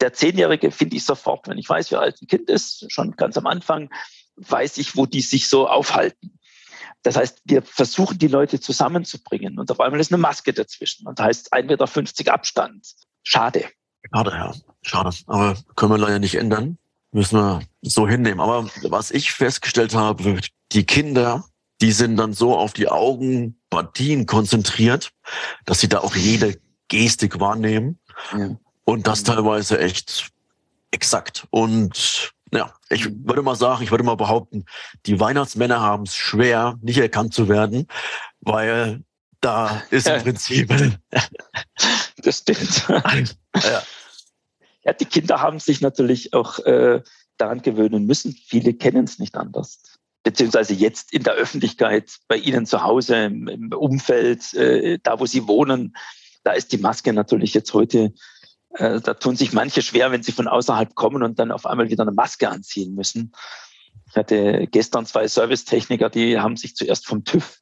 [0.00, 3.36] der Zehnjährige finde ich sofort, wenn ich weiß, wie alt ein Kind ist, schon ganz
[3.38, 3.90] am Anfang,
[4.36, 6.35] weiß ich, wo die sich so aufhalten.
[7.06, 11.20] Das heißt, wir versuchen, die Leute zusammenzubringen und auf einmal ist eine Maske dazwischen und
[11.20, 12.84] heißt 1,50 Meter Abstand.
[13.22, 13.66] Schade.
[14.12, 14.52] Schade, ja.
[14.82, 15.10] Schade.
[15.28, 16.78] Aber können wir leider nicht ändern.
[17.12, 18.40] Müssen wir so hinnehmen.
[18.40, 20.40] Aber was ich festgestellt habe,
[20.72, 21.44] die Kinder,
[21.80, 25.12] die sind dann so auf die Augenpartien konzentriert,
[25.64, 28.00] dass sie da auch jede Gestik wahrnehmen.
[28.36, 28.56] Ja.
[28.82, 30.32] Und das teilweise echt
[30.90, 31.46] exakt.
[31.50, 34.64] Und ja, ich würde mal sagen, ich würde mal behaupten,
[35.06, 37.88] die Weihnachtsmänner haben es schwer, nicht erkannt zu werden,
[38.40, 39.02] weil
[39.40, 40.72] da ist im Prinzip.
[42.18, 42.86] das stimmt.
[42.88, 43.82] ja.
[44.84, 47.02] ja, die Kinder haben sich natürlich auch äh,
[47.36, 48.32] daran gewöhnen müssen.
[48.32, 49.82] Viele kennen es nicht anders.
[50.22, 55.26] Beziehungsweise jetzt in der Öffentlichkeit, bei Ihnen zu Hause, im, im Umfeld, äh, da wo
[55.26, 55.96] Sie wohnen,
[56.42, 58.12] da ist die Maske natürlich jetzt heute
[58.78, 61.90] äh, da tun sich manche schwer, wenn sie von außerhalb kommen und dann auf einmal
[61.90, 63.32] wieder eine Maske anziehen müssen.
[64.08, 67.60] Ich hatte gestern zwei Servicetechniker, die haben sich zuerst vom TÜV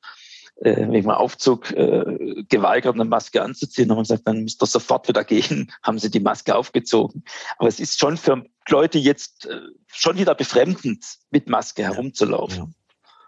[0.57, 4.67] äh, wegen dem Aufzug äh, geweigert, eine Maske anzuziehen und haben gesagt, dann müsst ihr
[4.67, 7.25] sofort wieder gehen, haben sie die Maske aufgezogen.
[7.59, 12.75] Aber es ist schon für Leute jetzt äh, schon wieder befremdend, mit Maske ja, herumzulaufen.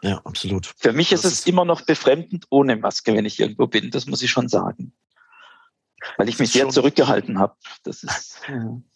[0.03, 0.75] Ja, ja, absolut.
[0.77, 3.91] Für mich das ist es ist immer noch befremdend ohne Maske, wenn ich irgendwo bin,
[3.91, 4.93] das muss ich schon sagen
[6.17, 7.55] weil ich mich sehr zurückgehalten habe.
[7.83, 8.41] Das ist,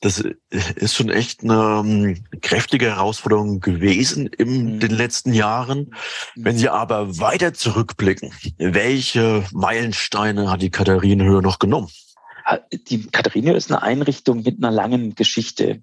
[0.01, 4.81] das ist schon echt eine ähm, kräftige Herausforderung gewesen in mhm.
[4.81, 5.95] den letzten Jahren.
[6.35, 6.45] Mhm.
[6.45, 11.91] Wenn Sie aber weiter zurückblicken, welche Meilensteine hat die Katharinenhöhe noch genommen?
[12.73, 15.83] Die Katharinenhöhe ist eine Einrichtung mit einer langen Geschichte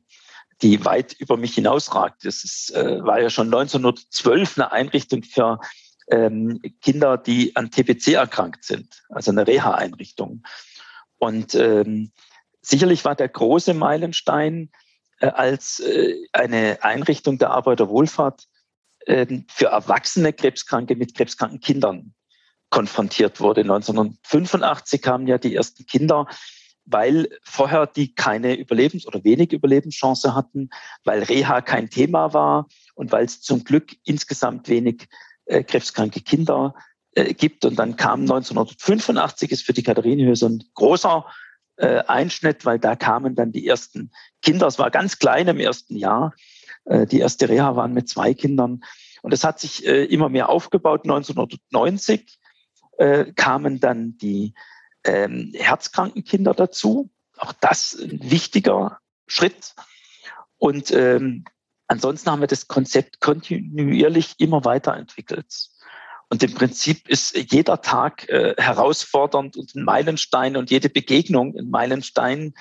[0.61, 2.25] die weit über mich hinausragt.
[2.25, 5.59] Das ist, äh, war ja schon 1912 eine Einrichtung für
[6.09, 10.43] ähm, Kinder, die an TBC erkrankt sind, also eine Reha-Einrichtung.
[11.19, 12.11] Und ähm,
[12.61, 14.69] sicherlich war der große Meilenstein,
[15.19, 18.47] äh, als äh, eine Einrichtung der Arbeiterwohlfahrt
[19.05, 22.13] äh, für erwachsene Krebskranke mit krebskranken Kindern
[22.69, 23.61] konfrontiert wurde.
[23.61, 26.27] 1985 kamen ja die ersten Kinder,
[26.85, 30.69] weil vorher die keine Überlebens- oder wenig Überlebenschance hatten,
[31.03, 35.07] weil Reha kein Thema war und weil es zum Glück insgesamt wenig
[35.45, 36.75] äh, krebskranke Kinder
[37.17, 37.65] äh, gibt.
[37.65, 41.25] Und dann kam 1985, ist für die Katharinenhöse ein großer
[41.77, 44.11] äh, Einschnitt, weil da kamen dann die ersten
[44.43, 44.67] Kinder.
[44.67, 46.35] Es war ganz klein im ersten Jahr.
[46.85, 48.83] Äh, die erste Reha waren mit zwei Kindern.
[49.23, 51.05] Und es hat sich äh, immer mehr aufgebaut.
[51.05, 52.37] 1990
[52.99, 54.53] äh, kamen dann die
[55.03, 57.09] ähm, herzkranken Kinder dazu.
[57.37, 59.73] Auch das ein wichtiger Schritt.
[60.57, 61.45] Und ähm,
[61.87, 65.69] ansonsten haben wir das Konzept kontinuierlich immer weiterentwickelt.
[66.29, 71.69] Und im Prinzip ist jeder Tag äh, herausfordernd und ein Meilenstein und jede Begegnung ein
[71.69, 72.53] Meilenstein.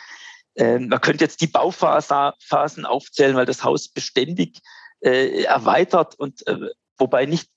[0.55, 4.61] Äh, man könnte jetzt die Bauphasen aufzählen, weil das Haus beständig
[5.00, 7.50] äh, erweitert und äh, wobei nicht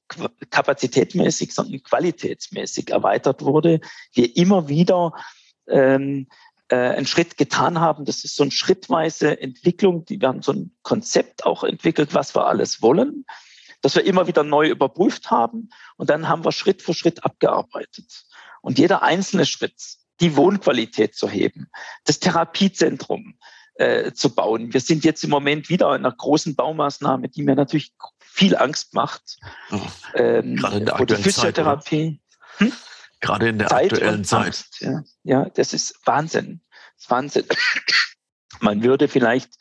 [0.50, 3.80] kapazitätmäßig, sondern qualitätsmäßig erweitert wurde.
[4.14, 5.14] Wir immer wieder
[5.68, 6.28] ähm,
[6.70, 8.06] äh, einen Schritt getan haben.
[8.06, 10.06] Das ist so eine schrittweise Entwicklung.
[10.06, 13.26] Die, wir haben so ein Konzept auch entwickelt, was wir alles wollen,
[13.82, 15.70] das wir immer wieder neu überprüft haben.
[15.98, 18.26] Und dann haben wir Schritt für Schritt abgearbeitet.
[18.62, 19.82] Und jeder einzelne Schritt,
[20.20, 21.70] die Wohnqualität zu heben,
[22.04, 23.38] das Therapiezentrum
[23.76, 24.74] äh, zu bauen.
[24.74, 28.94] Wir sind jetzt im Moment wieder in einer großen Baumaßnahme, die mir natürlich viel Angst
[28.94, 29.38] macht.
[29.72, 29.80] Oh,
[30.16, 32.20] ähm, gerade in der aktuellen Physiotherapie.
[32.58, 32.74] Zeit, hm?
[33.22, 34.46] Gerade in der Zeit aktuellen Zeit.
[34.46, 35.04] Angst, ja.
[35.24, 36.62] ja, das ist Wahnsinn.
[36.96, 37.46] Das ist Wahnsinn.
[38.60, 39.54] Man würde vielleicht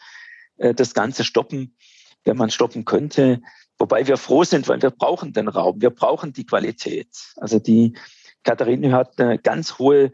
[0.56, 1.76] äh, das Ganze stoppen,
[2.24, 3.40] wenn man stoppen könnte.
[3.78, 7.08] Wobei wir froh sind, weil wir brauchen den Raum, wir brauchen die Qualität.
[7.36, 7.96] Also die
[8.42, 10.10] Katharine hat eine ganz hohe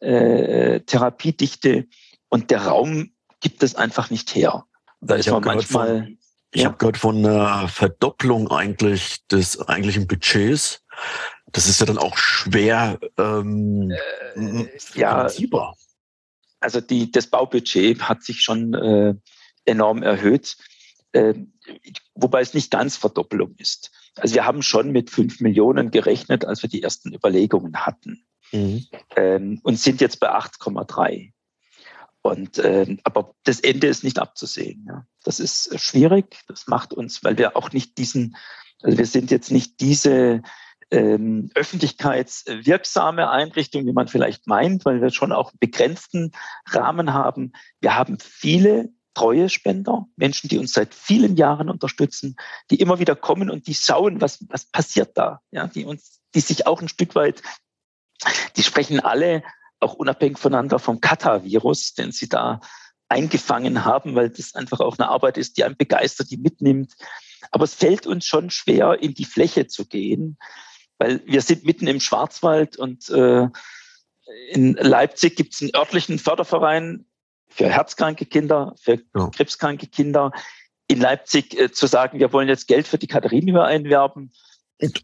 [0.00, 1.86] äh, Therapiedichte
[2.28, 4.64] und der Raum gibt es einfach nicht her.
[5.00, 5.88] Da ist man manchmal.
[5.88, 6.18] Von,
[6.52, 6.68] ich ja.
[6.68, 10.84] habe gehört von einer Verdopplung eigentlich des eigentlichen Budgets.
[11.46, 13.92] Das ist ja dann auch schwer ähm,
[14.36, 15.28] äh, ja,
[16.60, 19.14] Also die, das Baubudget hat sich schon äh,
[19.64, 20.56] enorm erhöht,
[21.12, 21.34] äh,
[22.14, 23.90] wobei es nicht ganz Verdoppelung ist.
[24.16, 28.86] Also wir haben schon mit fünf Millionen gerechnet, als wir die ersten Überlegungen hatten mhm.
[29.16, 31.32] ähm, und sind jetzt bei 8,3.
[32.22, 34.86] Und äh, aber das Ende ist nicht abzusehen.
[34.88, 35.06] Ja.
[35.24, 36.38] Das ist schwierig.
[36.48, 38.36] Das macht uns, weil wir auch nicht diesen,
[38.82, 40.42] also wir sind jetzt nicht diese
[40.90, 46.32] ähm, öffentlichkeitswirksame Einrichtung, wie man vielleicht meint, weil wir schon auch einen begrenzten
[46.66, 47.52] Rahmen haben.
[47.80, 52.36] Wir haben viele treue Spender, Menschen, die uns seit vielen Jahren unterstützen,
[52.70, 56.40] die immer wieder kommen und die schauen, was, was passiert da, ja, die uns, die
[56.40, 57.42] sich auch ein Stück weit,
[58.56, 59.42] die sprechen alle
[59.80, 62.60] auch unabhängig voneinander vom Kata-Virus, den sie da
[63.08, 66.94] eingefangen haben, weil das einfach auch eine Arbeit ist, die einen begeistert, die mitnimmt.
[67.50, 70.38] Aber es fällt uns schon schwer, in die Fläche zu gehen,
[70.98, 73.48] weil wir sind mitten im Schwarzwald und äh,
[74.50, 77.04] in Leipzig gibt es einen örtlichen Förderverein
[77.54, 79.28] für herzkranke Kinder, für ja.
[79.28, 80.32] krebskranke Kinder.
[80.86, 84.32] In Leipzig äh, zu sagen, wir wollen jetzt Geld für die Katharinenhöhe einwerben,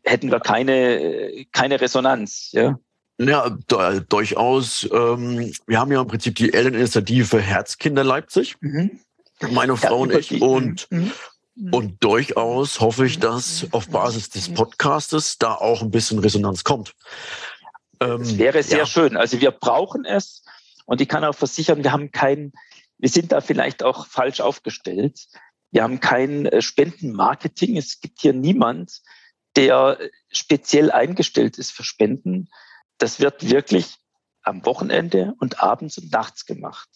[0.05, 2.51] hätten wir keine, keine Resonanz.
[2.53, 2.79] Ja.
[3.19, 4.89] Ja, da, durchaus.
[4.93, 8.99] Ähm, wir haben ja im Prinzip die Elterninitiative Herzkinder Leipzig, mhm.
[9.51, 10.41] meine Frau ja, und ich.
[10.41, 11.13] Und, mhm.
[11.71, 16.95] und durchaus hoffe ich, dass auf Basis des Podcastes da auch ein bisschen Resonanz kommt.
[18.01, 18.87] Ähm, das wäre sehr ja.
[18.87, 19.19] schön.
[19.19, 20.43] Also wir brauchen es.
[20.91, 22.53] Und ich kann auch versichern, wir haben kein,
[22.99, 25.29] wir sind da vielleicht auch falsch aufgestellt.
[25.71, 27.77] Wir haben kein äh, Spendenmarketing.
[27.77, 29.01] Es gibt hier niemand,
[29.55, 29.99] der
[30.31, 32.49] speziell eingestellt ist für Spenden
[33.01, 33.97] das wird wirklich
[34.43, 36.89] am Wochenende und abends und nachts gemacht.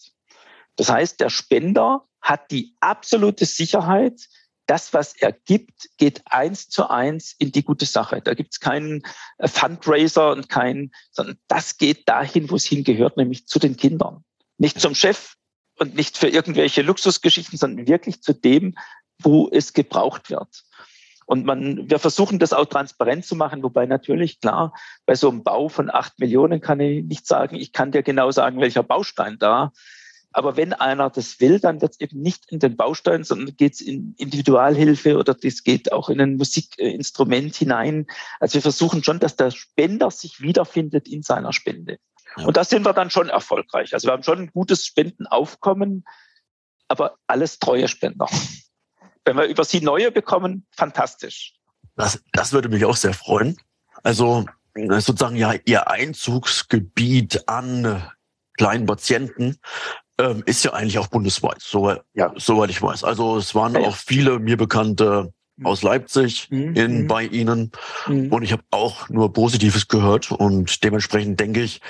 [0.75, 4.27] Das heißt, der Spender hat die absolute Sicherheit,
[4.65, 8.21] das, was er gibt, geht eins zu eins in die gute Sache.
[8.21, 9.03] Da gibt es keinen
[9.37, 14.23] äh, Fundraiser und keinen, sondern das geht dahin, wo es hingehört, nämlich zu den Kindern.
[14.57, 15.35] Nicht zum Chef
[15.77, 18.75] und nicht für irgendwelche Luxusgeschichten, sondern wirklich zu dem,
[19.19, 20.63] wo es gebraucht wird.
[21.25, 24.73] Und man, wir versuchen das auch transparent zu machen, wobei natürlich klar,
[25.05, 28.31] bei so einem Bau von acht Millionen kann ich nicht sagen, ich kann dir genau
[28.31, 29.71] sagen, welcher Baustein da.
[30.35, 33.75] Aber wenn einer das will, dann wird es eben nicht in den Baustein, sondern geht
[33.75, 38.05] es in Individualhilfe oder das geht auch in ein Musikinstrument hinein.
[38.41, 41.99] Also wir versuchen schon, dass der Spender sich wiederfindet in seiner Spende.
[42.35, 42.47] Ja.
[42.47, 43.93] Und da sind wir dann schon erfolgreich.
[43.93, 46.03] Also wir haben schon ein gutes Spendenaufkommen,
[46.89, 48.27] aber alles treue Spender.
[49.23, 51.53] Wenn wir über sie neue bekommen, fantastisch.
[51.95, 53.55] Das, das würde mich auch sehr freuen.
[54.03, 54.43] Also
[54.75, 58.11] sozusagen ja ihr Einzugsgebiet an
[58.57, 59.59] kleinen Patienten
[60.19, 62.33] ähm, ist ja eigentlich auch bundesweit, so, ja.
[62.35, 63.03] soweit ich weiß.
[63.03, 65.65] Also es waren ja, auch viele mir bekannte mhm.
[65.65, 66.73] aus Leipzig mhm.
[66.75, 67.07] in mhm.
[67.07, 67.71] bei Ihnen
[68.07, 68.31] mhm.
[68.31, 71.81] und ich habe auch nur Positives gehört und dementsprechend denke ich,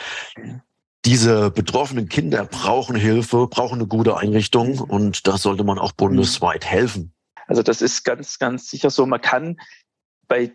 [1.06, 4.82] diese betroffenen Kinder brauchen Hilfe, brauchen eine gute Einrichtung mhm.
[4.82, 7.14] und da sollte man auch bundesweit helfen.
[7.48, 9.06] Also das ist ganz, ganz sicher so.
[9.06, 9.58] Man kann
[10.28, 10.52] bei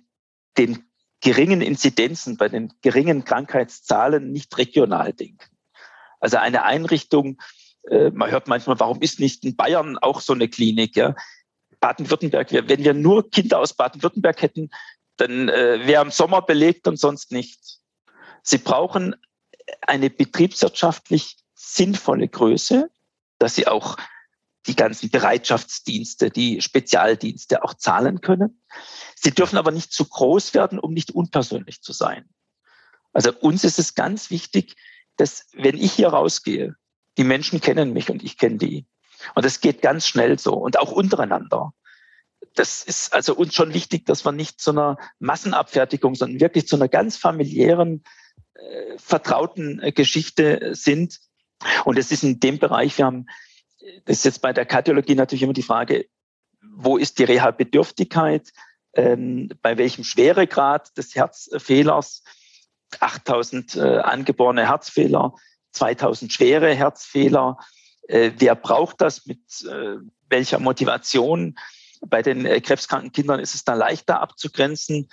[0.58, 0.84] den
[1.20, 5.56] geringen Inzidenzen, bei den geringen Krankheitszahlen nicht regional denken.
[6.18, 7.40] Also eine Einrichtung,
[7.88, 10.96] äh, man hört manchmal, warum ist nicht in Bayern auch so eine Klinik?
[10.96, 11.14] Ja?
[11.80, 14.70] Baden-Württemberg, wenn wir nur Kinder aus Baden-Württemberg hätten,
[15.16, 17.78] dann äh, wäre im Sommer belegt und sonst nicht.
[18.42, 19.16] Sie brauchen
[19.82, 22.90] eine betriebswirtschaftlich sinnvolle Größe,
[23.38, 23.96] dass sie auch
[24.66, 28.62] die ganzen Bereitschaftsdienste, die Spezialdienste auch zahlen können.
[29.16, 32.28] Sie dürfen aber nicht zu groß werden, um nicht unpersönlich zu sein.
[33.12, 34.76] Also uns ist es ganz wichtig,
[35.16, 36.76] dass wenn ich hier rausgehe,
[37.18, 38.86] die Menschen kennen mich und ich kenne die.
[39.34, 41.72] Und das geht ganz schnell so und auch untereinander.
[42.54, 46.76] Das ist also uns schon wichtig, dass wir nicht zu einer Massenabfertigung, sondern wirklich zu
[46.76, 48.02] einer ganz familiären,
[48.54, 51.20] äh, vertrauten äh, Geschichte sind.
[51.84, 53.26] Und es ist in dem Bereich, wir haben
[54.04, 56.06] das ist jetzt bei der Kardiologie natürlich immer die Frage,
[56.62, 58.50] wo ist die Reha-Bedürftigkeit,
[58.94, 62.22] ähm, bei welchem Schweregrad des Herzfehlers,
[62.98, 65.34] 8000 äh, angeborene Herzfehler,
[65.72, 67.58] 2000 schwere Herzfehler,
[68.10, 69.96] äh, wer braucht das, mit äh,
[70.28, 71.56] welcher Motivation.
[72.06, 75.08] Bei den äh, krebskranken Kindern ist es da leichter abzugrenzen.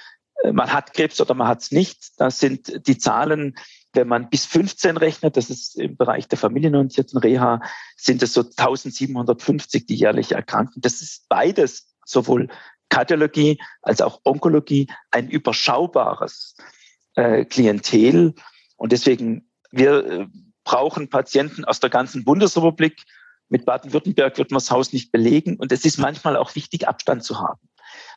[0.52, 2.20] Man hat Krebs oder man hat es nicht.
[2.20, 3.56] Das sind die Zahlen
[3.93, 7.62] wenn man bis 15 rechnet, das ist im Bereich der familienorientierten Reha,
[7.96, 10.82] sind es so 1750, die jährlich erkranken.
[10.82, 12.50] Das ist beides, sowohl
[12.89, 16.56] Kardiologie als auch Onkologie, ein überschaubares
[17.50, 18.36] Klientel.
[18.76, 20.30] Und deswegen, wir
[20.67, 23.06] brauchen Patienten aus der ganzen Bundesrepublik.
[23.47, 25.56] Mit Baden-Württemberg wird man das Haus nicht belegen.
[25.56, 27.69] Und es ist manchmal auch wichtig, Abstand zu haben.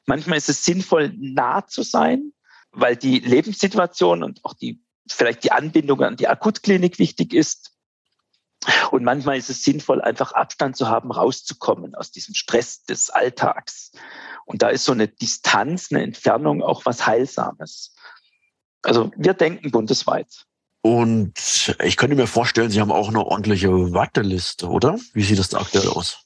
[0.05, 2.33] Manchmal ist es sinnvoll, nah zu sein,
[2.73, 7.71] weil die Lebenssituation und auch die vielleicht die Anbindung an die Akutklinik wichtig ist.
[8.91, 13.93] Und manchmal ist es sinnvoll, einfach Abstand zu haben, rauszukommen aus diesem Stress des Alltags.
[14.45, 17.95] Und da ist so eine Distanz, eine Entfernung auch was Heilsames.
[18.83, 20.47] Also wir denken bundesweit.
[20.83, 24.99] Und ich könnte mir vorstellen, Sie haben auch eine ordentliche Warteliste, oder?
[25.13, 26.25] Wie sieht das da aktuell aus?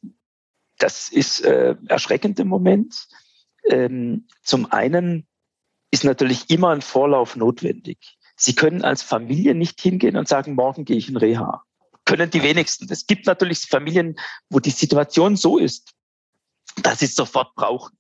[0.79, 3.09] Das ist äh, erschreckend im Moment.
[3.69, 5.27] Ähm, zum einen
[5.91, 7.99] ist natürlich immer ein Vorlauf notwendig.
[8.37, 11.63] Sie können als Familie nicht hingehen und sagen, morgen gehe ich in Reha.
[12.05, 12.87] Können die wenigsten.
[12.91, 14.19] Es gibt natürlich Familien,
[14.51, 15.93] wo die Situation so ist,
[16.83, 17.97] dass sie es sofort brauchen.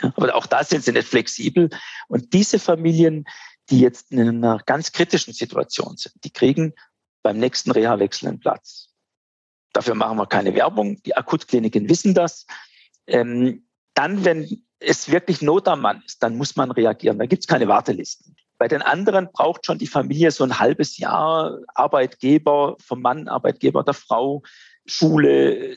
[0.00, 1.70] Aber auch da sind sie nicht flexibel.
[2.08, 3.24] Und diese Familien,
[3.70, 6.74] die jetzt in einer ganz kritischen Situation sind, die kriegen
[7.22, 8.90] beim nächsten Reha-Wechsel einen Platz.
[9.72, 11.02] Dafür machen wir keine Werbung.
[11.02, 12.46] Die Akutkliniken wissen das.
[13.06, 17.18] Ähm, dann, wenn es wirklich Not am Mann ist, dann muss man reagieren.
[17.18, 18.36] Da gibt es keine Wartelisten.
[18.58, 23.84] Bei den anderen braucht schon die Familie so ein halbes Jahr Arbeitgeber, vom Mann, Arbeitgeber
[23.84, 24.42] der Frau,
[24.86, 25.76] Schule.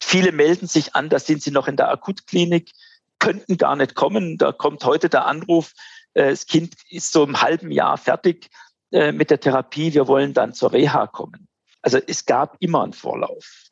[0.00, 2.72] Viele melden sich an, da sind sie noch in der Akutklinik,
[3.18, 4.36] könnten gar nicht kommen.
[4.36, 5.72] Da kommt heute der Anruf,
[6.24, 8.48] das Kind ist so im halben Jahr fertig
[8.92, 11.48] äh, mit der Therapie, wir wollen dann zur Reha kommen.
[11.82, 13.64] Also es gab immer einen Vorlauf.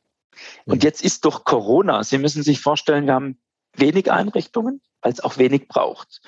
[0.65, 3.39] Und jetzt ist durch Corona, Sie müssen sich vorstellen, wir haben
[3.77, 6.21] wenig Einrichtungen, weil es auch wenig braucht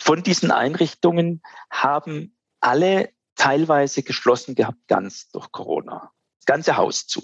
[0.00, 6.10] von diesen Einrichtungen haben alle teilweise geschlossen gehabt, ganz durch Corona.
[6.38, 7.22] Das ganze Haus zu.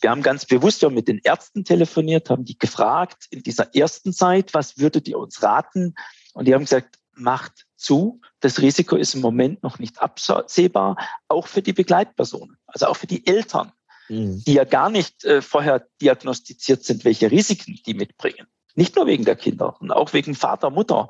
[0.00, 4.52] Wir haben ganz bewusst mit den Ärzten telefoniert, haben die gefragt in dieser ersten Zeit,
[4.52, 5.94] was würdet ihr uns raten?
[6.34, 8.20] Und die haben gesagt, macht zu.
[8.40, 10.96] Das Risiko ist im Moment noch nicht absehbar,
[11.28, 13.72] auch für die Begleitpersonen, also auch für die Eltern,
[14.08, 14.42] mhm.
[14.46, 18.46] die ja gar nicht äh, vorher diagnostiziert sind, welche Risiken die mitbringen.
[18.74, 21.08] Nicht nur wegen der Kinder, sondern auch wegen Vater, Mutter,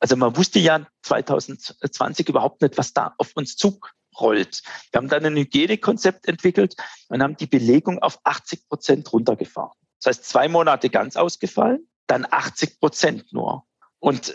[0.00, 4.62] also man wusste ja 2020 überhaupt nicht, was da auf uns zurollt.
[4.90, 6.74] Wir haben dann ein Hygienekonzept entwickelt
[7.08, 9.76] und haben die Belegung auf 80 Prozent runtergefahren.
[10.02, 13.66] Das heißt, zwei Monate ganz ausgefallen, dann 80 Prozent nur.
[13.98, 14.34] Und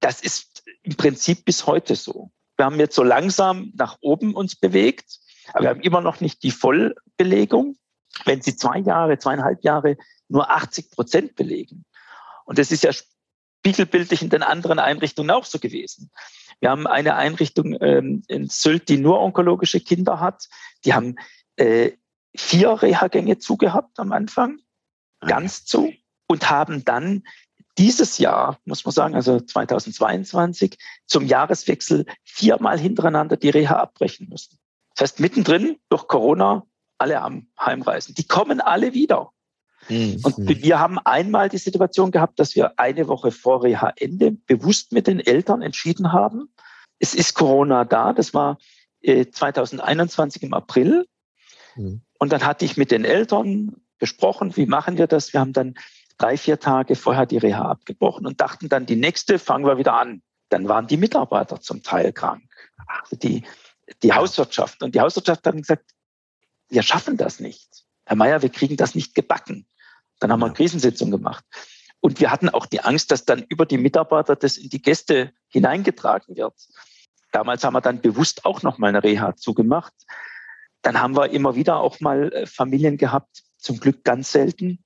[0.00, 2.30] das ist im Prinzip bis heute so.
[2.56, 5.18] Wir haben jetzt so langsam nach oben uns bewegt,
[5.52, 7.76] aber wir haben immer noch nicht die Vollbelegung.
[8.24, 9.96] Wenn Sie zwei Jahre, zweieinhalb Jahre
[10.28, 11.84] nur 80 Prozent belegen,
[12.44, 16.10] und das ist ja spiegelbildlich in den anderen Einrichtungen auch so gewesen.
[16.60, 20.48] Wir haben eine Einrichtung ähm, in Sylt, die nur onkologische Kinder hat.
[20.84, 21.16] Die haben
[21.56, 21.92] äh,
[22.36, 24.58] vier Reha-Gänge zugehabt am Anfang,
[25.20, 25.92] ganz zu,
[26.26, 27.22] und haben dann
[27.78, 34.58] dieses Jahr, muss man sagen, also 2022, zum Jahreswechsel viermal hintereinander die Reha abbrechen müssen.
[34.94, 36.66] Das heißt, mittendrin durch Corona
[36.98, 38.14] alle am Heimreisen.
[38.14, 39.30] Die kommen alle wieder.
[39.88, 40.20] Mhm.
[40.22, 45.06] Und wir haben einmal die Situation gehabt, dass wir eine Woche vor Reha-Ende bewusst mit
[45.06, 46.50] den Eltern entschieden haben,
[47.00, 48.12] es ist Corona da.
[48.12, 48.58] Das war
[49.02, 51.08] 2021 äh, im April.
[51.74, 52.02] Mhm.
[52.18, 55.32] Und dann hatte ich mit den Eltern besprochen, wie machen wir das?
[55.32, 55.74] Wir haben dann
[56.20, 59.94] drei, vier Tage vorher die Reha abgebrochen und dachten dann, die nächste fangen wir wieder
[59.94, 60.22] an.
[60.50, 62.42] Dann waren die Mitarbeiter zum Teil krank.
[62.86, 63.44] Also die,
[64.02, 64.82] die Hauswirtschaft.
[64.82, 65.90] Und die Hauswirtschaft hat gesagt,
[66.68, 67.84] wir schaffen das nicht.
[68.04, 69.66] Herr Mayer, wir kriegen das nicht gebacken.
[70.18, 71.44] Dann haben wir eine Krisensitzung gemacht.
[72.00, 75.32] Und wir hatten auch die Angst, dass dann über die Mitarbeiter das in die Gäste
[75.48, 76.54] hineingetragen wird.
[77.32, 79.92] Damals haben wir dann bewusst auch noch mal eine Reha zugemacht.
[80.82, 84.82] Dann haben wir immer wieder auch mal äh, Familien gehabt, zum Glück ganz selten.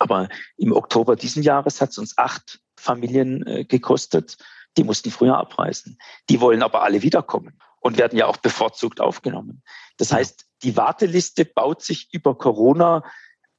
[0.00, 4.38] Aber im Oktober diesen Jahres hat es uns acht Familien äh, gekostet.
[4.76, 5.98] Die mussten früher abreisen.
[6.30, 9.62] Die wollen aber alle wiederkommen und werden ja auch bevorzugt aufgenommen.
[9.98, 13.04] Das heißt, die Warteliste baut sich über Corona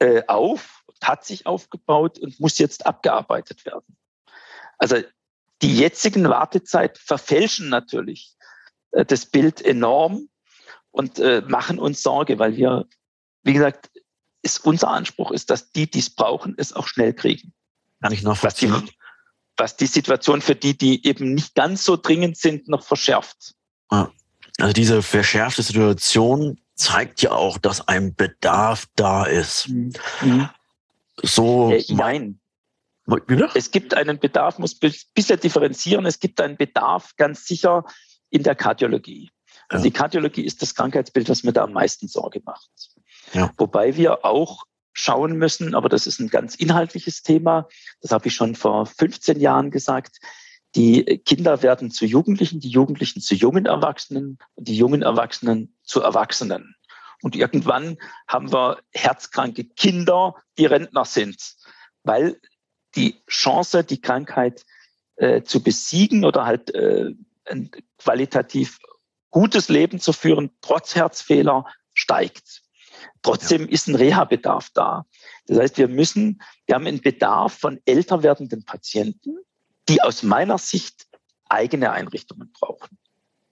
[0.00, 3.96] äh, auf, hat sich aufgebaut und muss jetzt abgearbeitet werden.
[4.78, 4.96] Also
[5.62, 8.34] die jetzigen Wartezeiten verfälschen natürlich
[8.90, 10.28] äh, das Bild enorm
[10.90, 12.88] und äh, machen uns Sorge, weil wir,
[13.44, 13.91] wie gesagt,
[14.42, 17.52] ist unser Anspruch ist, dass die, die es brauchen, es auch schnell kriegen.
[18.00, 18.72] Kann ich nachvollziehen.
[18.72, 18.92] Was die,
[19.56, 23.54] was die Situation für die, die eben nicht ganz so dringend sind, noch verschärft.
[24.58, 29.68] Also diese verschärfte Situation zeigt ja auch, dass ein Bedarf da ist.
[29.68, 30.48] Mhm.
[31.22, 31.72] So.
[31.72, 32.40] Äh, nein.
[33.54, 36.06] Es gibt einen Bedarf, muss bisher differenzieren.
[36.06, 37.84] Es gibt einen Bedarf ganz sicher
[38.30, 39.30] in der Kardiologie.
[39.68, 39.90] Also ja.
[39.90, 42.70] die Kardiologie ist das Krankheitsbild, was mir da am meisten Sorge macht.
[43.32, 43.52] Ja.
[43.56, 47.68] Wobei wir auch schauen müssen, aber das ist ein ganz inhaltliches Thema.
[48.00, 50.18] Das habe ich schon vor 15 Jahren gesagt.
[50.74, 56.00] Die Kinder werden zu Jugendlichen, die Jugendlichen zu jungen Erwachsenen und die jungen Erwachsenen zu
[56.00, 56.74] Erwachsenen.
[57.22, 61.54] Und irgendwann haben wir herzkranke Kinder, die Rentner sind,
[62.02, 62.40] weil
[62.96, 64.64] die Chance, die Krankheit
[65.16, 67.12] äh, zu besiegen oder halt äh,
[67.46, 68.78] ein qualitativ
[69.30, 72.62] gutes Leben zu führen, trotz Herzfehler, steigt.
[73.22, 73.68] Trotzdem ja.
[73.68, 75.06] ist ein Reha-Bedarf da.
[75.46, 79.38] Das heißt, wir müssen, wir haben einen Bedarf von älter werdenden Patienten,
[79.88, 81.06] die aus meiner Sicht
[81.48, 82.98] eigene Einrichtungen brauchen.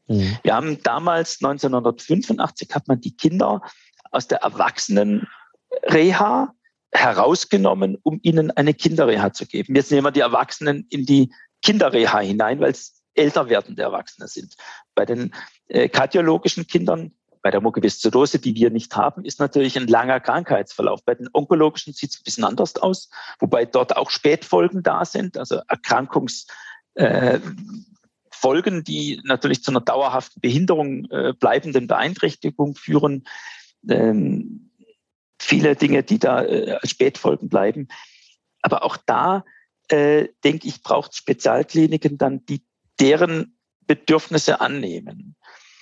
[0.06, 0.38] Mhm.
[0.42, 3.62] Wir haben damals 1985 hat man die Kinder
[4.10, 6.54] aus der Erwachsenen-Reha
[6.92, 9.76] herausgenommen, um ihnen eine Kinderreha zu geben.
[9.76, 11.32] Jetzt nehmen wir die Erwachsenen in die
[11.62, 14.56] Kinderreha hinein, weil es älter werdende Erwachsene sind.
[14.94, 15.32] Bei den
[15.68, 17.12] äh, kardiologischen Kindern,
[17.42, 21.04] bei der Mukoviszidose, die wir nicht haben, ist natürlich ein langer Krankheitsverlauf.
[21.04, 25.38] Bei den onkologischen sieht es ein bisschen anders aus, wobei dort auch Spätfolgen da sind,
[25.38, 26.46] also Erkrankungs
[26.94, 27.40] äh,
[28.42, 33.24] die natürlich zu einer dauerhaften Behinderung, äh, bleibenden Beeinträchtigung führen.
[33.86, 34.70] Ähm,
[35.38, 37.88] viele Dinge, die da äh, als Spätfolgen bleiben.
[38.62, 39.44] Aber auch da,
[39.90, 42.62] denke ich, braucht Spezialkliniken dann, die
[43.00, 45.34] deren Bedürfnisse annehmen.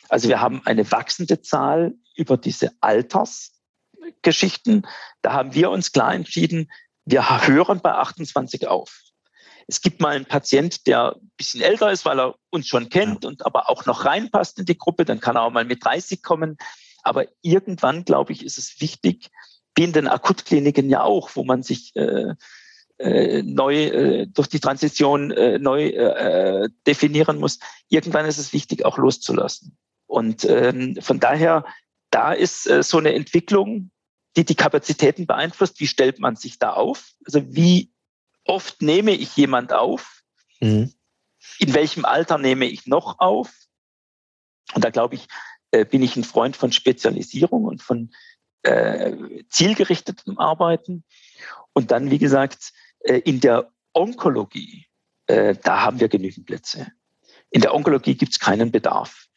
[0.09, 4.87] Also wir haben eine wachsende Zahl über diese Altersgeschichten.
[5.23, 6.69] Da haben wir uns klar entschieden,
[7.05, 9.03] wir hören bei 28 auf.
[9.67, 13.25] Es gibt mal einen Patient, der ein bisschen älter ist, weil er uns schon kennt
[13.25, 15.05] und aber auch noch reinpasst in die Gruppe.
[15.05, 16.57] Dann kann er auch mal mit 30 kommen.
[17.03, 19.29] Aber irgendwann, glaube ich, ist es wichtig,
[19.75, 22.35] wie in den Akutkliniken ja auch, wo man sich äh,
[22.99, 27.59] äh, neu äh, durch die Transition äh, neu äh, definieren muss.
[27.89, 29.77] Irgendwann ist es wichtig, auch loszulassen.
[30.09, 31.65] Und ähm, von daher,
[32.11, 33.91] da ist äh, so eine Entwicklung,
[34.37, 35.79] die die Kapazitäten beeinflusst.
[35.79, 37.13] Wie stellt man sich da auf?
[37.25, 37.93] Also wie
[38.45, 40.23] oft nehme ich jemand auf?
[40.61, 40.93] Mhm.
[41.59, 43.53] In welchem Alter nehme ich noch auf?
[44.75, 45.29] Und da glaube ich,
[45.71, 48.11] äh, bin ich ein Freund von Spezialisierung und von
[48.63, 51.05] äh, zielgerichtetem Arbeiten.
[51.75, 54.87] Und dann, wie gesagt, äh, in der Onkologie,
[55.27, 56.93] äh, da haben wir genügend Plätze.
[57.51, 59.28] In der Onkologie gibt es keinen Bedarf.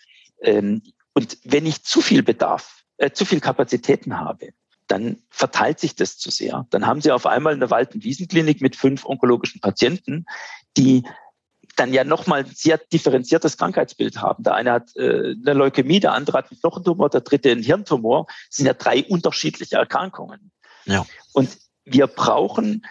[0.41, 0.81] Ähm,
[1.13, 4.53] und wenn ich zu viel Bedarf, äh, zu viel Kapazitäten habe,
[4.87, 6.67] dann verteilt sich das zu sehr.
[6.69, 10.25] Dann haben Sie auf einmal eine Wald- und Wiesenklinik mit fünf onkologischen Patienten,
[10.77, 11.03] die
[11.75, 14.43] dann ja nochmal ein sehr differenziertes Krankheitsbild haben.
[14.43, 18.27] Der eine hat äh, eine Leukämie, der andere hat einen Knochentumor, der dritte einen Hirntumor.
[18.49, 20.51] Das sind ja drei unterschiedliche Erkrankungen.
[20.85, 21.05] Ja.
[21.33, 22.85] Und wir brauchen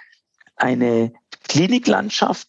[0.57, 1.13] eine
[1.49, 2.49] Kliniklandschaft,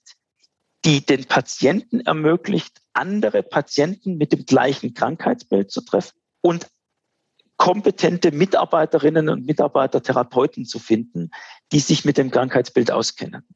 [0.86, 6.68] die den Patienten ermöglicht, andere Patienten mit dem gleichen Krankheitsbild zu treffen und
[7.58, 11.30] kompetente Mitarbeiterinnen und Mitarbeiter, Therapeuten zu finden,
[11.72, 13.48] die sich mit dem Krankheitsbild auskennen.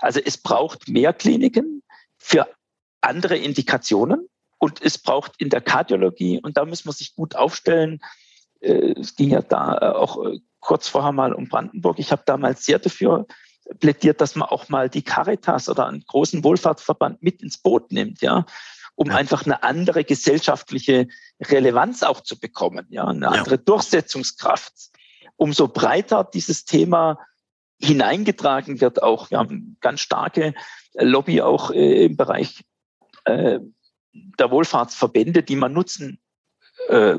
[0.00, 1.82] Also es braucht mehr Kliniken
[2.18, 2.46] für
[3.00, 4.28] andere Indikationen.
[4.58, 8.00] Und es braucht in der Kardiologie, und da muss man sich gut aufstellen,
[8.60, 11.98] äh, es ging ja da äh, auch äh, kurz vorher mal um Brandenburg.
[11.98, 13.26] Ich habe damals sehr dafür
[13.80, 18.20] plädiert, dass man auch mal die Caritas oder einen großen Wohlfahrtsverband mit ins Boot nimmt,
[18.22, 18.46] ja,
[18.94, 19.16] um ja.
[19.16, 21.08] einfach eine andere gesellschaftliche
[21.40, 23.62] Relevanz auch zu bekommen, ja, eine andere ja.
[23.62, 24.72] Durchsetzungskraft.
[25.36, 27.18] Umso breiter dieses Thema
[27.78, 30.54] hineingetragen wird, auch wir haben ganz starke
[30.94, 32.64] Lobby auch äh, im Bereich
[33.24, 33.60] äh,
[34.12, 36.18] der Wohlfahrtsverbände, die man nutzen
[36.88, 37.16] äh,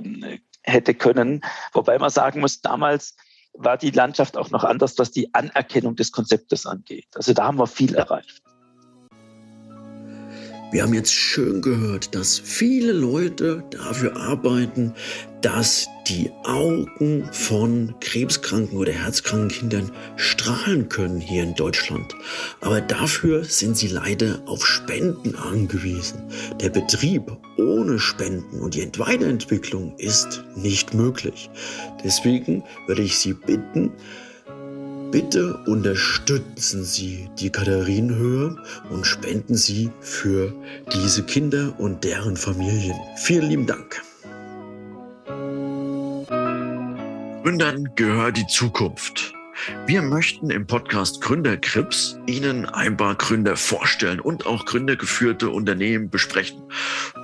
[0.63, 1.41] hätte können.
[1.73, 3.15] Wobei man sagen muss, damals
[3.57, 7.07] war die Landschaft auch noch anders, was die Anerkennung des Konzeptes angeht.
[7.15, 8.41] Also da haben wir viel erreicht.
[10.69, 14.93] Wir haben jetzt schön gehört, dass viele Leute dafür arbeiten,
[15.41, 22.13] dass die Augen von krebskranken oder herzkranken Kindern strahlen können hier in Deutschland.
[22.59, 26.21] Aber dafür sind sie leider auf Spenden angewiesen.
[26.59, 31.49] Der Betrieb ohne Spenden und die Weiterentwicklung ist nicht möglich.
[32.03, 33.93] Deswegen würde ich Sie bitten,
[35.11, 38.57] Bitte unterstützen Sie die Katharinenhöhe
[38.89, 40.53] und spenden Sie für
[40.93, 42.97] diese Kinder und deren Familien.
[43.15, 44.01] Vielen lieben Dank.
[47.43, 49.36] Gründern gehört die Zukunft.
[49.85, 56.61] Wir möchten im Podcast Gründerkrips Ihnen ein paar Gründer vorstellen und auch gründergeführte Unternehmen besprechen.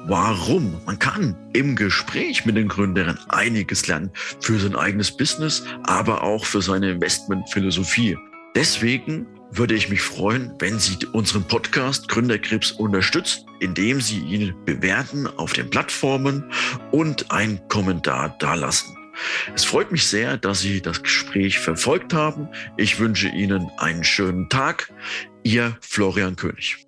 [0.05, 0.81] Warum?
[0.85, 6.45] Man kann im Gespräch mit den Gründern einiges lernen für sein eigenes Business, aber auch
[6.45, 8.17] für seine Investmentphilosophie.
[8.55, 15.27] Deswegen würde ich mich freuen, wenn Sie unseren Podcast Gründerkrips unterstützen, indem Sie ihn bewerten
[15.27, 16.43] auf den Plattformen
[16.91, 18.97] und einen Kommentar dalassen.
[19.55, 22.49] Es freut mich sehr, dass Sie das Gespräch verfolgt haben.
[22.77, 24.91] Ich wünsche Ihnen einen schönen Tag.
[25.43, 26.87] Ihr Florian König.